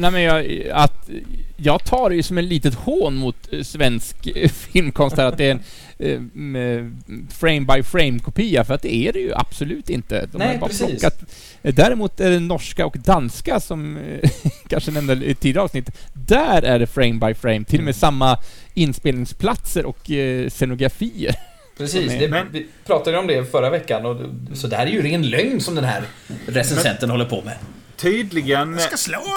Nej 0.00 0.10
men 0.10 0.22
jag, 0.22 0.68
att, 0.72 1.10
jag 1.56 1.84
tar 1.84 2.10
det 2.10 2.16
ju 2.16 2.22
som 2.22 2.38
en 2.38 2.48
litet 2.48 2.74
hån 2.74 3.16
mot 3.16 3.52
eh, 3.52 3.62
svensk 3.62 4.26
eh, 4.26 4.48
filmkonst 4.48 5.16
här, 5.16 5.26
att 5.26 5.38
det 5.38 5.44
är 5.44 5.58
en 5.98 6.56
eh, 6.56 6.84
frame 7.32 7.60
by 7.60 7.82
frame 7.82 8.18
kopia, 8.18 8.64
för 8.64 8.74
att 8.74 8.82
det 8.82 8.94
är 8.94 9.12
det 9.12 9.18
ju 9.18 9.34
absolut 9.34 9.90
inte. 9.90 10.26
De 10.32 10.38
Nej, 10.38 10.48
har 10.48 10.58
bara 10.58 10.68
precis. 10.68 10.86
plockat. 10.86 11.24
Däremot 11.62 12.20
är 12.20 12.30
det 12.30 12.40
norska 12.40 12.86
och 12.86 12.96
danska 12.98 13.60
som 13.60 13.98
kanske 14.68 14.90
nämnde 14.90 15.12
i 15.26 15.34
tidigare 15.34 15.64
avsnitt, 15.64 15.90
där 16.12 16.62
är 16.62 16.78
det 16.78 16.86
frame 16.86 17.26
by 17.26 17.34
frame, 17.34 17.64
till 17.64 17.78
och 17.78 17.84
med 17.84 17.96
samma 17.96 18.38
inspelningsplatser 18.74 19.86
och 19.86 20.10
scenografier. 20.48 21.34
Precis, 21.78 22.12
det, 22.18 22.28
Men- 22.28 22.46
vi 22.52 22.66
pratade 22.86 23.18
om 23.18 23.26
det 23.26 23.50
förra 23.50 23.70
veckan 23.70 24.06
och 24.06 24.16
så 24.54 24.66
det 24.66 24.76
här 24.76 24.86
är 24.86 24.90
ju 24.90 25.02
ren 25.02 25.30
lögn 25.30 25.60
som 25.60 25.74
den 25.74 25.84
här 25.84 26.02
recensenten 26.46 27.10
håller 27.10 27.24
på 27.24 27.42
med. 27.42 27.56
Tydligen, 28.00 28.78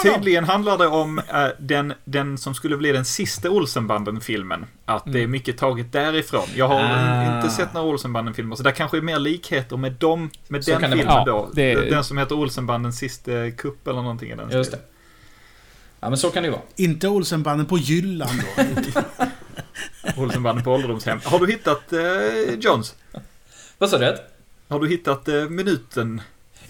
tydligen 0.02 0.44
handlar 0.44 0.78
det 0.78 0.86
om 0.86 1.18
eh, 1.18 1.46
den, 1.58 1.92
den 2.04 2.38
som 2.38 2.54
skulle 2.54 2.76
bli 2.76 2.92
den 2.92 3.04
sista 3.04 3.50
Olsenbanden-filmen. 3.50 4.66
Att 4.84 5.02
det 5.12 5.22
är 5.22 5.26
mycket 5.26 5.58
taget 5.58 5.92
därifrån. 5.92 6.46
Jag 6.54 6.68
har 6.68 6.80
Ah. 6.82 7.36
inte 7.36 7.50
sett 7.54 7.72
några 7.74 7.86
Olsenbanden-filmer, 7.86 8.56
så 8.56 8.62
det 8.62 8.72
kanske 8.72 8.96
är 8.96 9.00
mer 9.02 9.18
likheter 9.18 9.76
med 9.76 9.92
dem, 9.92 10.30
med 10.48 10.64
Så 10.64 10.70
den 10.70 10.80
filmen 10.80 11.06
vara. 11.06 11.24
då. 11.24 11.32
Ja, 11.32 11.50
det- 11.54 11.90
Den 11.90 12.04
som 12.04 12.18
heter 12.18 12.34
Olsenbandens 12.34 12.98
sista 12.98 13.50
kupp 13.50 13.86
eller 13.88 14.02
någonting 14.02 14.30
i 14.30 14.36
den 14.36 14.50
Just 14.50 14.70
det. 14.70 14.78
Ja, 16.00 16.08
men 16.08 16.18
så 16.18 16.30
kan 16.30 16.42
det 16.42 16.46
ju 16.46 16.52
vara. 16.52 16.62
Inte 16.76 17.08
Olsenbanden 17.08 17.66
på 17.66 17.78
Jylland 17.78 18.42
då. 18.56 18.62
Olsenbanden 20.22 20.64
på 20.64 20.72
ålderdomshem. 20.72 21.20
Har 21.24 21.38
du 21.38 21.52
hittat 21.52 21.92
eh, 21.92 22.54
Johns? 22.60 22.94
Vad 23.78 23.90
sa 23.90 23.98
du? 23.98 24.16
Har 24.68 24.80
du 24.80 24.88
hittat 24.88 25.28
eh, 25.28 25.34
minuten? 25.48 26.20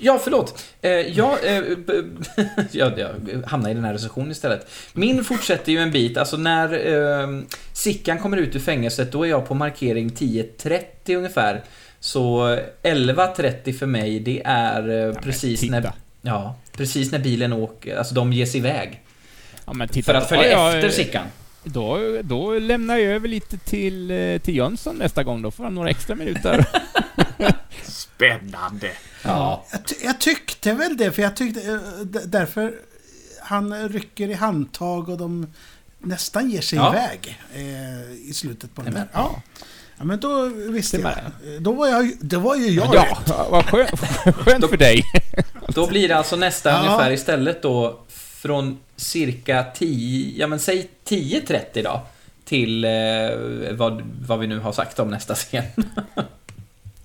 Ja, 0.05 0.21
förlåt. 0.25 0.65
Eh, 0.83 0.91
jag, 0.91 1.33
eh, 1.45 1.63
jag, 2.71 2.99
jag 2.99 3.11
hamnar 3.47 3.71
i 3.71 3.75
den 3.75 3.85
här 3.85 3.93
recensionen 3.93 4.31
istället. 4.31 4.71
Min 4.93 5.25
fortsätter 5.25 5.73
ju 5.73 5.79
en 5.79 5.91
bit, 5.91 6.17
alltså 6.17 6.37
när 6.37 6.93
eh, 6.93 7.29
Sickan 7.73 8.19
kommer 8.19 8.37
ut 8.37 8.57
ur 8.57 8.61
fängelset, 8.61 9.13
då 9.13 9.23
är 9.23 9.29
jag 9.29 9.49
på 9.49 9.55
markering 9.55 10.11
10.30 10.11 11.17
ungefär. 11.17 11.63
Så 12.01 12.47
11.30 12.83 13.79
för 13.79 13.87
mig, 13.87 14.21
det 14.21 14.43
är 14.45 15.09
eh, 15.09 15.15
precis 15.15 15.61
titta. 15.61 15.81
när... 15.81 15.93
Ja, 16.23 16.57
precis 16.77 17.13
när 17.13 17.19
bilen 17.19 17.53
åker, 17.53 17.97
alltså 17.97 18.15
de 18.15 18.33
ger 18.33 18.47
sig 18.47 18.61
iväg. 18.61 19.01
Ja, 19.67 19.87
titta, 19.91 20.13
För 20.13 20.19
att 20.19 20.29
följa 20.29 20.51
jag, 20.51 20.75
efter 20.75 20.91
Sickan. 20.91 21.27
Då, 21.65 21.99
då 22.23 22.59
lämnar 22.59 22.97
jag 22.97 23.13
över 23.13 23.29
lite 23.29 23.59
till, 23.59 24.13
till 24.43 24.57
Jönsson 24.57 24.97
nästa 24.97 25.23
gång. 25.23 25.43
Då 25.43 25.51
får 25.51 25.65
han 25.65 25.75
några 25.75 25.91
extra 25.91 26.15
minuter. 26.17 26.65
Spännande! 27.83 28.91
Ja. 29.23 29.65
Jag, 29.73 29.87
ty- 29.87 30.05
jag 30.05 30.21
tyckte 30.21 30.73
väl 30.75 30.97
det, 30.97 31.13
för 31.13 31.23
jag 31.23 31.37
tyckte... 31.37 31.73
eh, 31.73 31.79
Därför 32.25 32.75
han 33.43 33.89
rycker 33.89 34.29
i 34.29 34.33
handtag 34.35 35.09
och 35.09 35.19
de 35.19 35.53
nästan 35.99 36.51
ger 36.51 36.61
sig 36.61 36.79
Ja. 36.79 36.93
iväg 36.95 37.39
eh, 37.55 38.13
i 38.31 38.33
slutet 38.35 38.75
på 38.75 38.83
den 38.83 38.95
där. 38.95 39.09
Ja. 39.13 39.43
ja, 39.99 40.05
men 40.05 40.21
då 40.21 40.45
visste 40.49 40.97
Det 40.99 41.17
jag. 41.43 41.63
Då 41.63 41.73
var, 41.73 41.87
jag, 41.89 42.13
då 42.21 42.39
var 42.39 42.57
ju 42.57 42.67
jag 42.71 42.95
ja, 42.95 43.47
vad 43.51 43.65
skönt, 43.65 44.01
skönt 44.37 44.69
för 44.71 44.77
dig. 44.77 45.03
Då 45.69 45.87
blir 45.87 46.09
det 46.09 46.17
alltså 46.17 46.37
nästa 46.37 46.71
Ja. 46.71 46.79
ungefär 46.79 47.11
istället 47.11 47.63
då 47.63 48.01
från 48.09 48.79
cirka 48.97 49.65
10, 49.75 50.33
ja 50.39 50.47
men 50.47 50.59
säg 50.59 50.91
10.30 51.09 51.83
då. 51.85 52.07
Till 52.45 52.85
eh, 52.85 52.91
vad, 53.73 54.03
vad 54.27 54.39
vi 54.39 54.47
nu 54.47 54.59
har 54.59 54.73
sagt 54.73 54.99
om 54.99 55.09
nästa 55.11 55.35
scen. 55.35 55.63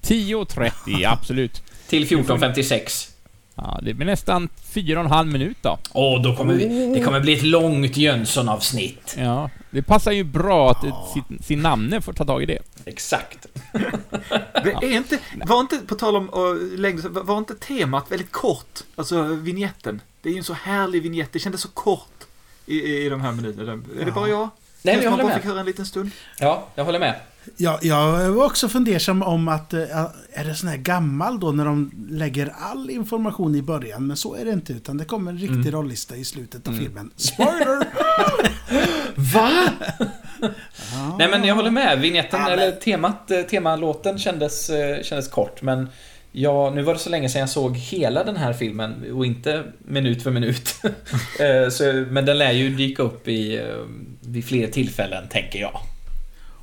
10.30, 0.09 1.07
absolut. 1.11 1.63
till 1.87 2.07
14.56. 2.07 3.09
Ja, 3.55 3.79
det 3.83 3.93
blir 3.93 4.05
nästan 4.05 4.49
fyra 4.63 4.99
och 4.99 5.05
en 5.05 5.11
halv 5.11 5.31
minut 5.31 5.57
då. 5.61 5.79
Åh, 5.93 6.21
då 6.21 6.35
kommer 6.35 6.53
vi, 6.53 6.93
det 6.93 7.03
kommer 7.03 7.19
bli 7.19 7.33
ett 7.33 7.43
långt 7.43 7.97
Jönsson-avsnitt. 7.97 9.15
Ja, 9.17 9.49
det 9.69 9.81
passar 9.81 10.11
ju 10.11 10.23
bra 10.23 10.71
att 10.71 10.83
ja. 10.83 11.09
sin, 11.13 11.43
sin 11.43 11.61
namne 11.61 12.01
får 12.01 12.13
ta 12.13 12.25
tag 12.25 12.43
i 12.43 12.45
det. 12.45 12.59
Exakt. 12.85 13.47
Det 14.63 14.71
är 14.71 14.97
inte, 14.97 15.19
var 15.45 15.59
inte, 15.59 15.77
på 15.77 15.95
tal 15.95 16.15
om 16.15 16.33
uh, 16.33 16.79
längd, 16.79 17.05
var 17.05 17.37
inte 17.37 17.55
temat 17.55 18.11
väldigt 18.11 18.31
kort? 18.31 18.79
Alltså 18.95 19.23
vignetten. 19.23 20.01
Det 20.21 20.29
är 20.29 20.33
ju 20.33 20.37
en 20.37 20.43
så 20.43 20.53
härlig 20.53 21.01
vignett. 21.03 21.33
Det 21.33 21.39
kändes 21.39 21.61
så 21.61 21.67
kort 21.67 22.27
i, 22.65 22.79
i, 22.79 23.05
i 23.05 23.09
de 23.09 23.21
här 23.21 23.31
minuterna. 23.31 23.71
Är 23.99 24.05
det 24.05 24.11
bara 24.11 24.29
jag? 24.29 24.49
Nej, 24.81 24.95
men 24.95 25.03
jag 25.03 25.11
man 25.11 25.19
håller 25.19 25.23
bara 25.23 25.27
med. 25.33 25.41
fick 25.41 25.49
höra 25.51 25.59
en 25.59 25.65
liten 25.65 25.85
stund. 25.85 26.11
Ja, 26.39 26.67
jag 26.75 26.85
håller 26.85 26.99
med. 26.99 27.15
Ja, 27.57 27.79
jag 27.81 28.31
var 28.31 28.45
också 28.45 28.69
fundersam 28.69 29.23
om 29.23 29.47
att 29.47 29.73
eh, 29.73 29.79
är 30.33 30.45
det 30.45 30.55
sån 30.55 30.69
här 30.69 30.77
gammal 30.77 31.39
då 31.39 31.51
när 31.51 31.65
de 31.65 31.91
lägger 32.09 32.53
all 32.59 32.89
information 32.89 33.55
i 33.55 33.61
början? 33.61 34.07
Men 34.07 34.17
så 34.17 34.35
är 34.35 34.45
det 34.45 34.51
inte, 34.51 34.73
utan 34.73 34.97
det 34.97 35.05
kommer 35.05 35.31
en 35.31 35.37
riktig 35.37 35.73
rollista 35.73 36.15
i 36.15 36.25
slutet 36.25 36.67
av 36.67 36.71
filmen. 36.71 37.11
Spoiler! 37.15 37.87
Va? 39.33 39.49
Nej 41.17 41.29
men 41.29 41.43
jag 41.43 41.55
håller 41.55 41.71
med. 41.71 41.99
Vignetten, 41.99 42.39
Ja, 42.41 42.49
men- 42.49 42.59
eller 42.59 42.71
temat, 42.71 43.31
eh, 43.31 43.41
temalåten 43.41 44.19
kändes, 44.19 44.69
eh, 44.69 45.03
kändes 45.03 45.27
kort 45.27 45.61
men 45.61 45.89
Ja, 46.41 46.71
nu 46.75 46.81
var 46.81 46.93
det 46.93 46.99
så 46.99 47.09
länge 47.09 47.29
sedan 47.29 47.39
jag 47.39 47.49
såg 47.49 47.77
hela 47.77 48.23
den 48.23 48.37
här 48.37 48.53
filmen 48.53 49.11
och 49.13 49.25
inte 49.25 49.63
minut 49.85 50.23
för 50.23 50.31
minut. 50.31 50.75
Eh, 51.39 51.69
så, 51.69 52.05
men 52.09 52.25
den 52.25 52.37
lär 52.37 52.51
ju 52.51 52.69
dyka 52.69 53.03
upp 53.03 53.27
i, 53.27 53.57
eh, 53.57 53.63
vid 54.21 54.45
fler 54.45 54.67
tillfällen, 54.67 55.27
tänker 55.29 55.59
jag. 55.59 55.79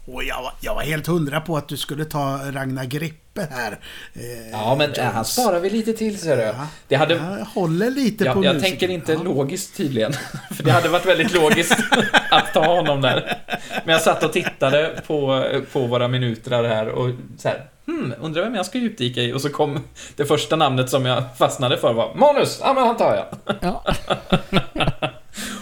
Och 0.06 0.24
jag, 0.24 0.42
var- 0.42 0.52
jag 0.60 0.74
var 0.74 0.82
helt 0.82 1.06
hundra 1.06 1.40
på 1.40 1.56
att 1.56 1.68
du 1.68 1.76
skulle 1.76 2.04
ta 2.04 2.40
Ragnar 2.52 2.84
Grippe 2.84 3.48
här. 3.50 3.78
eh, 4.14 4.50
Ja, 4.52 4.74
men 4.78 4.92
eh, 4.92 5.04
han 5.04 5.14
Jones. 5.14 5.28
sparar 5.28 5.60
vi 5.60 5.70
lite 5.70 5.92
till, 5.92 6.18
ser 6.18 6.36
du. 6.36 6.42
Ja. 6.42 6.66
Det 6.88 6.94
hade... 6.96 7.14
Jag 7.14 7.44
håller 7.60 7.90
lite 7.90 8.24
på 8.24 8.28
Jag, 8.30 8.44
jag 8.44 8.54
musiken. 8.54 8.70
tänker 8.78 8.94
inte 8.94 9.12
Ja. 9.12 9.22
logiskt 9.22 9.76
tydligen. 9.76 10.12
För 10.56 10.62
det 10.62 10.70
hade 10.70 10.88
varit 10.88 11.06
väldigt 11.06 11.34
logiskt 11.34 11.76
att 12.30 12.52
ta 12.54 12.66
honom 12.76 13.00
där. 13.00 13.38
Men 13.84 13.92
jag 13.92 14.02
satt 14.02 14.22
och 14.24 14.32
tittade 14.32 15.02
på, 15.06 15.44
på 15.72 15.80
våra 15.86 16.08
minuter 16.08 16.50
här 16.64 16.88
och 16.88 17.10
så 17.38 17.48
här, 17.48 17.64
hmm, 17.86 18.14
undrar 18.20 18.42
vem 18.42 18.54
jag 18.54 18.66
ska 18.66 18.78
djupdyka 18.78 19.20
i? 19.20 19.32
Och 19.32 19.40
så 19.40 19.48
kom 19.48 19.80
det 20.16 20.24
första 20.24 20.56
namnet 20.56 20.90
som 20.90 21.06
jag 21.06 21.22
fastnade 21.38 21.76
för 21.78 21.92
var 21.92 22.14
Manus! 22.14 22.58
Ja, 22.62 22.72
men 22.72 22.86
han 22.86 22.96
tar 22.96 23.14
jag. 23.44 23.56
Ja. 23.60 23.84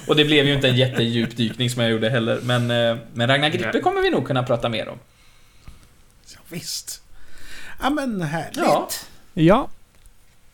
Och 0.06 0.16
det 0.16 0.24
blev 0.24 0.46
ju 0.46 0.54
inte 0.54 0.68
en 0.68 0.76
jättedjupdykning 0.76 1.70
som 1.70 1.82
jag 1.82 1.90
gjorde 1.90 2.10
heller. 2.10 2.40
Men, 2.42 2.70
eh, 2.70 2.96
men 3.12 3.28
Ragnar 3.28 3.48
Grippe 3.48 3.80
kommer 3.80 4.02
vi 4.02 4.10
nog 4.10 4.26
kunna 4.26 4.42
prata 4.42 4.68
mer 4.68 4.88
om. 4.88 4.98
Ja, 6.34 6.40
visst. 6.48 7.02
Ja, 7.82 7.90
men 7.90 8.22
härligt. 8.22 8.56
Ja. 8.56 8.88
Ja. 9.34 9.68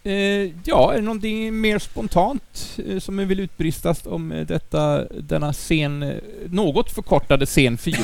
Eh, 0.02 0.50
ja, 0.64 0.92
är 0.92 0.96
det 0.96 1.02
någonting 1.02 1.60
mer 1.60 1.78
spontant 1.78 2.78
eh, 2.86 2.98
som 2.98 3.16
ni 3.16 3.24
vill 3.24 3.40
utbristas 3.40 4.06
om 4.06 4.32
eh, 4.32 4.46
detta, 4.46 5.04
denna 5.04 5.52
scen, 5.52 6.02
eh, 6.02 6.16
något 6.50 6.92
förkortade 6.92 7.46
scen 7.46 7.78
4? 7.78 7.96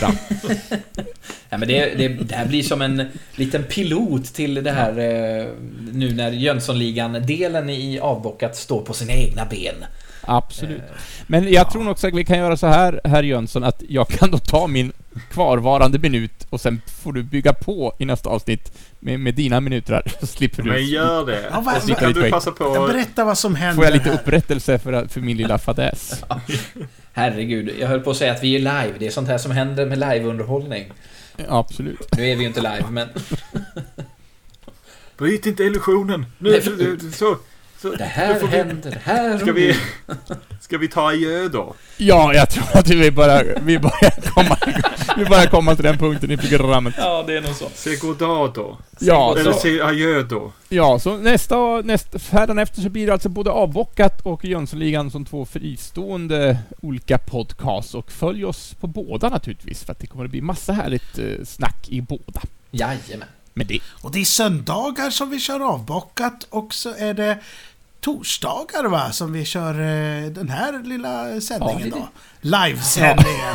Ja, 1.49 1.59
men 1.59 1.69
det, 1.69 1.95
det, 1.99 2.09
det 2.09 2.35
här 2.35 2.47
blir 2.47 2.63
som 2.63 2.83
en 2.83 3.09
liten 3.37 3.65
pilot 3.65 4.25
till 4.25 4.55
det 4.55 4.71
här 4.71 4.91
eh, 4.91 5.47
nu 5.93 6.15
när 6.15 6.31
Jönssonligan-delen 6.31 7.71
i 7.71 7.99
avbockat 7.99 8.57
står 8.57 8.83
på 8.83 8.95
sina 8.95 9.13
egna 9.13 9.45
ben. 9.45 9.85
Absolut. 10.27 10.83
Men 11.27 11.53
jag 11.53 11.71
tror 11.71 11.83
nog 11.83 11.93
också 11.93 12.07
att 12.09 12.15
vi 12.15 12.25
kan 12.25 12.39
göra 12.39 12.57
så 12.57 12.67
här, 12.67 13.01
herr 13.05 13.23
Jönsson, 13.23 13.65
att 13.65 13.83
jag 13.89 14.09
kan 14.09 14.31
då 14.31 14.39
ta 14.39 14.67
min 14.67 14.93
kvarvarande 15.31 15.99
minut 15.99 16.47
och 16.51 16.61
sen 16.61 16.81
får 17.03 17.13
du 17.13 17.23
bygga 17.23 17.53
på 17.53 17.95
i 17.99 18.05
nästa 18.05 18.31
avsnitt 18.31 18.73
med, 19.01 19.21
med 19.21 19.35
dina 19.35 19.61
minuter 19.61 19.93
här, 19.93 20.13
så 20.21 20.27
slipper 20.27 20.63
du. 20.63 20.71
Men 20.71 20.87
gör 20.87 21.27
det. 21.27 21.45
Ja, 21.51 21.77
och 21.77 21.83
så 21.83 21.95
kan 21.95 22.13
du 22.13 22.31
passa 22.31 22.51
på 22.51 22.65
Jag 22.65 22.77
att... 22.77 22.89
berätta 22.89 23.25
vad 23.25 23.39
som 23.39 23.55
händer 23.55 23.75
Får 23.75 23.85
jag 23.85 23.93
lite 23.93 24.09
här. 24.11 24.15
upprättelse 24.15 24.79
för, 24.79 25.07
för 25.09 25.21
min 25.21 25.37
lilla 25.37 25.59
fadäs? 25.59 26.25
Herregud, 27.13 27.75
jag 27.81 27.89
höll 27.89 28.01
på 28.01 28.11
att 28.11 28.17
säga 28.17 28.33
att 28.33 28.43
vi 28.43 28.55
är 28.55 28.59
live. 28.59 28.93
Det 28.99 29.07
är 29.07 29.11
sånt 29.11 29.29
här 29.29 29.39
som 29.39 29.51
händer 29.53 29.87
med 29.87 29.99
liveunderhållning. 29.99 30.93
Absolut. 31.49 32.17
Nu 32.17 32.29
är 32.31 32.37
vi 32.37 32.41
ju 32.43 32.49
inte 32.49 32.61
live, 32.61 32.85
men 32.91 33.09
Bryt 35.19 35.47
inte 35.47 35.63
illusionen. 35.65 36.27
Nu, 36.39 36.51
Nej, 36.51 36.61
för- 36.61 37.13
så, 37.13 37.37
så, 37.79 37.89
det 37.95 38.05
här 38.05 38.35
får 38.35 38.47
vi, 38.47 38.57
händer 38.57 39.01
här 39.05 39.39
Ska 39.39 39.53
vi, 39.53 39.77
ska 40.61 40.79
vi 40.79 40.89
ta 40.89 41.09
adjö 41.09 41.49
då? 41.49 41.75
Ja, 41.97 42.35
jag 42.35 42.51
tror 42.51 42.65
att 42.75 42.89
vi 42.89 43.11
börjar, 43.11 43.59
vi 43.63 43.79
börjar 43.79 44.31
komma, 44.35 44.57
vi 45.17 45.25
börjar 45.25 45.47
komma 45.47 45.75
till 45.75 45.85
den 45.85 45.99
punkten 45.99 46.31
i 46.31 46.37
programmet. 46.37 46.95
Ja, 46.99 47.25
det 47.27 47.37
är 47.37 47.41
nog 47.41 47.55
så. 47.55 47.69
Säg 47.75 47.97
goddag 47.97 48.53
då. 48.55 48.79
Ja, 48.99 49.37
Eller 49.39 49.53
så, 49.53 49.59
säg 49.59 49.81
adjö 49.81 50.23
då. 50.23 50.53
ja, 50.69 50.99
så 50.99 51.17
nästa, 51.17 51.57
nästa, 51.81 52.63
efter 52.63 52.81
så 52.81 52.89
blir 52.89 53.07
det 53.07 53.13
alltså 53.13 53.29
både 53.29 53.51
Avbockat 53.51 54.21
och 54.21 54.45
Jönssonligan 54.45 55.11
som 55.11 55.25
två 55.25 55.45
fristående 55.45 56.59
olika 56.83 57.19
podcasts 57.19 57.95
och 57.95 58.13
följ 58.13 58.45
oss 58.45 58.75
på 58.81 58.87
båda 58.87 59.29
naturligtvis 59.29 59.85
för 59.85 59.93
att 59.93 59.99
det 59.99 60.07
kommer 60.07 60.25
att 60.25 60.31
bli 60.31 60.41
massa 60.41 60.73
härligt 60.73 61.19
eh, 61.19 61.45
snack 61.45 61.89
i 61.89 62.01
båda. 62.01 62.41
Jajamän. 62.71 63.29
Men 63.59 63.67
det, 63.67 63.79
Och 64.03 64.11
det 64.13 64.21
är 64.21 64.25
söndagar 64.25 65.11
som 65.11 65.31
vi 65.31 65.41
kör 65.41 65.61
avbockat 65.73 66.47
och 66.51 66.75
så 66.75 66.95
är 66.99 67.15
det 67.15 67.39
torsdagar 68.01 68.85
va, 68.89 69.13
som 69.13 69.33
vi 69.33 69.45
kör 69.45 69.71
eh, 69.75 70.31
den 70.31 70.49
här 70.49 70.83
lilla 70.83 71.41
sändningen 71.41 71.89
Ja, 71.89 71.97
då. 71.97 72.09
Livesändningen. 72.41 73.55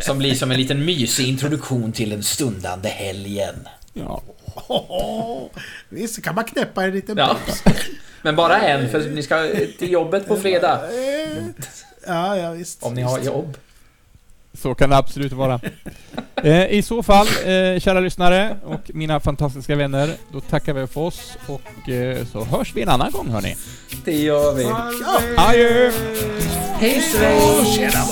Som 0.02 0.18
blir 0.18 0.34
som 0.34 0.50
en 0.50 0.56
liten 0.60 0.84
mysig 0.84 1.28
introduktion 1.28 1.92
till 1.92 2.10
den 2.10 2.22
stundande 2.22 2.88
helgen. 2.88 3.54
Ja. 3.92 4.22
Visst, 5.88 6.14
så 6.14 6.22
kan 6.22 6.34
man 6.34 6.44
knäppa 6.44 6.84
en 6.84 6.90
liten 6.90 7.16
Ja. 7.18 7.36
puls. 7.46 7.62
Men 8.22 8.36
bara 8.36 8.60
en, 8.60 8.90
för 8.90 9.00
ni 9.10 9.22
ska 9.22 9.48
till 9.78 9.90
jobbet 9.92 10.28
på 10.28 10.36
fredag. 10.36 10.80
Eh, 10.92 11.42
Ja, 12.06 12.36
ja 12.36 12.50
visst. 12.50 12.82
Om 12.82 12.94
ni 12.94 13.02
har 13.02 13.18
jobb. 13.20 13.56
Så 14.54 14.74
kan 14.74 14.90
det 14.90 14.96
absolut 14.96 15.32
vara. 15.32 15.60
Eh, 16.42 16.66
I 16.70 16.82
så 16.82 17.02
fall, 17.02 17.26
eh, 17.26 17.80
kära 17.80 18.00
lyssnare 18.00 18.56
och 18.64 18.80
mina 18.94 19.20
fantastiska 19.20 19.76
vänner, 19.76 20.10
då 20.32 20.40
tackar 20.40 20.72
vi 20.74 20.86
för 20.86 21.00
oss 21.00 21.32
och 21.46 21.88
eh, 21.88 22.24
så 22.32 22.44
hörs 22.44 22.72
vi 22.74 22.82
en 22.82 22.88
annan 22.88 23.10
gång 23.10 23.28
hörni. 23.28 23.56
Det 24.04 24.16
gör 24.16 24.54
vi. 24.54 24.64
Adjö! 25.36 25.92
Hej 26.78 27.00
svej! 27.00 27.40
Tjena! 27.76 28.04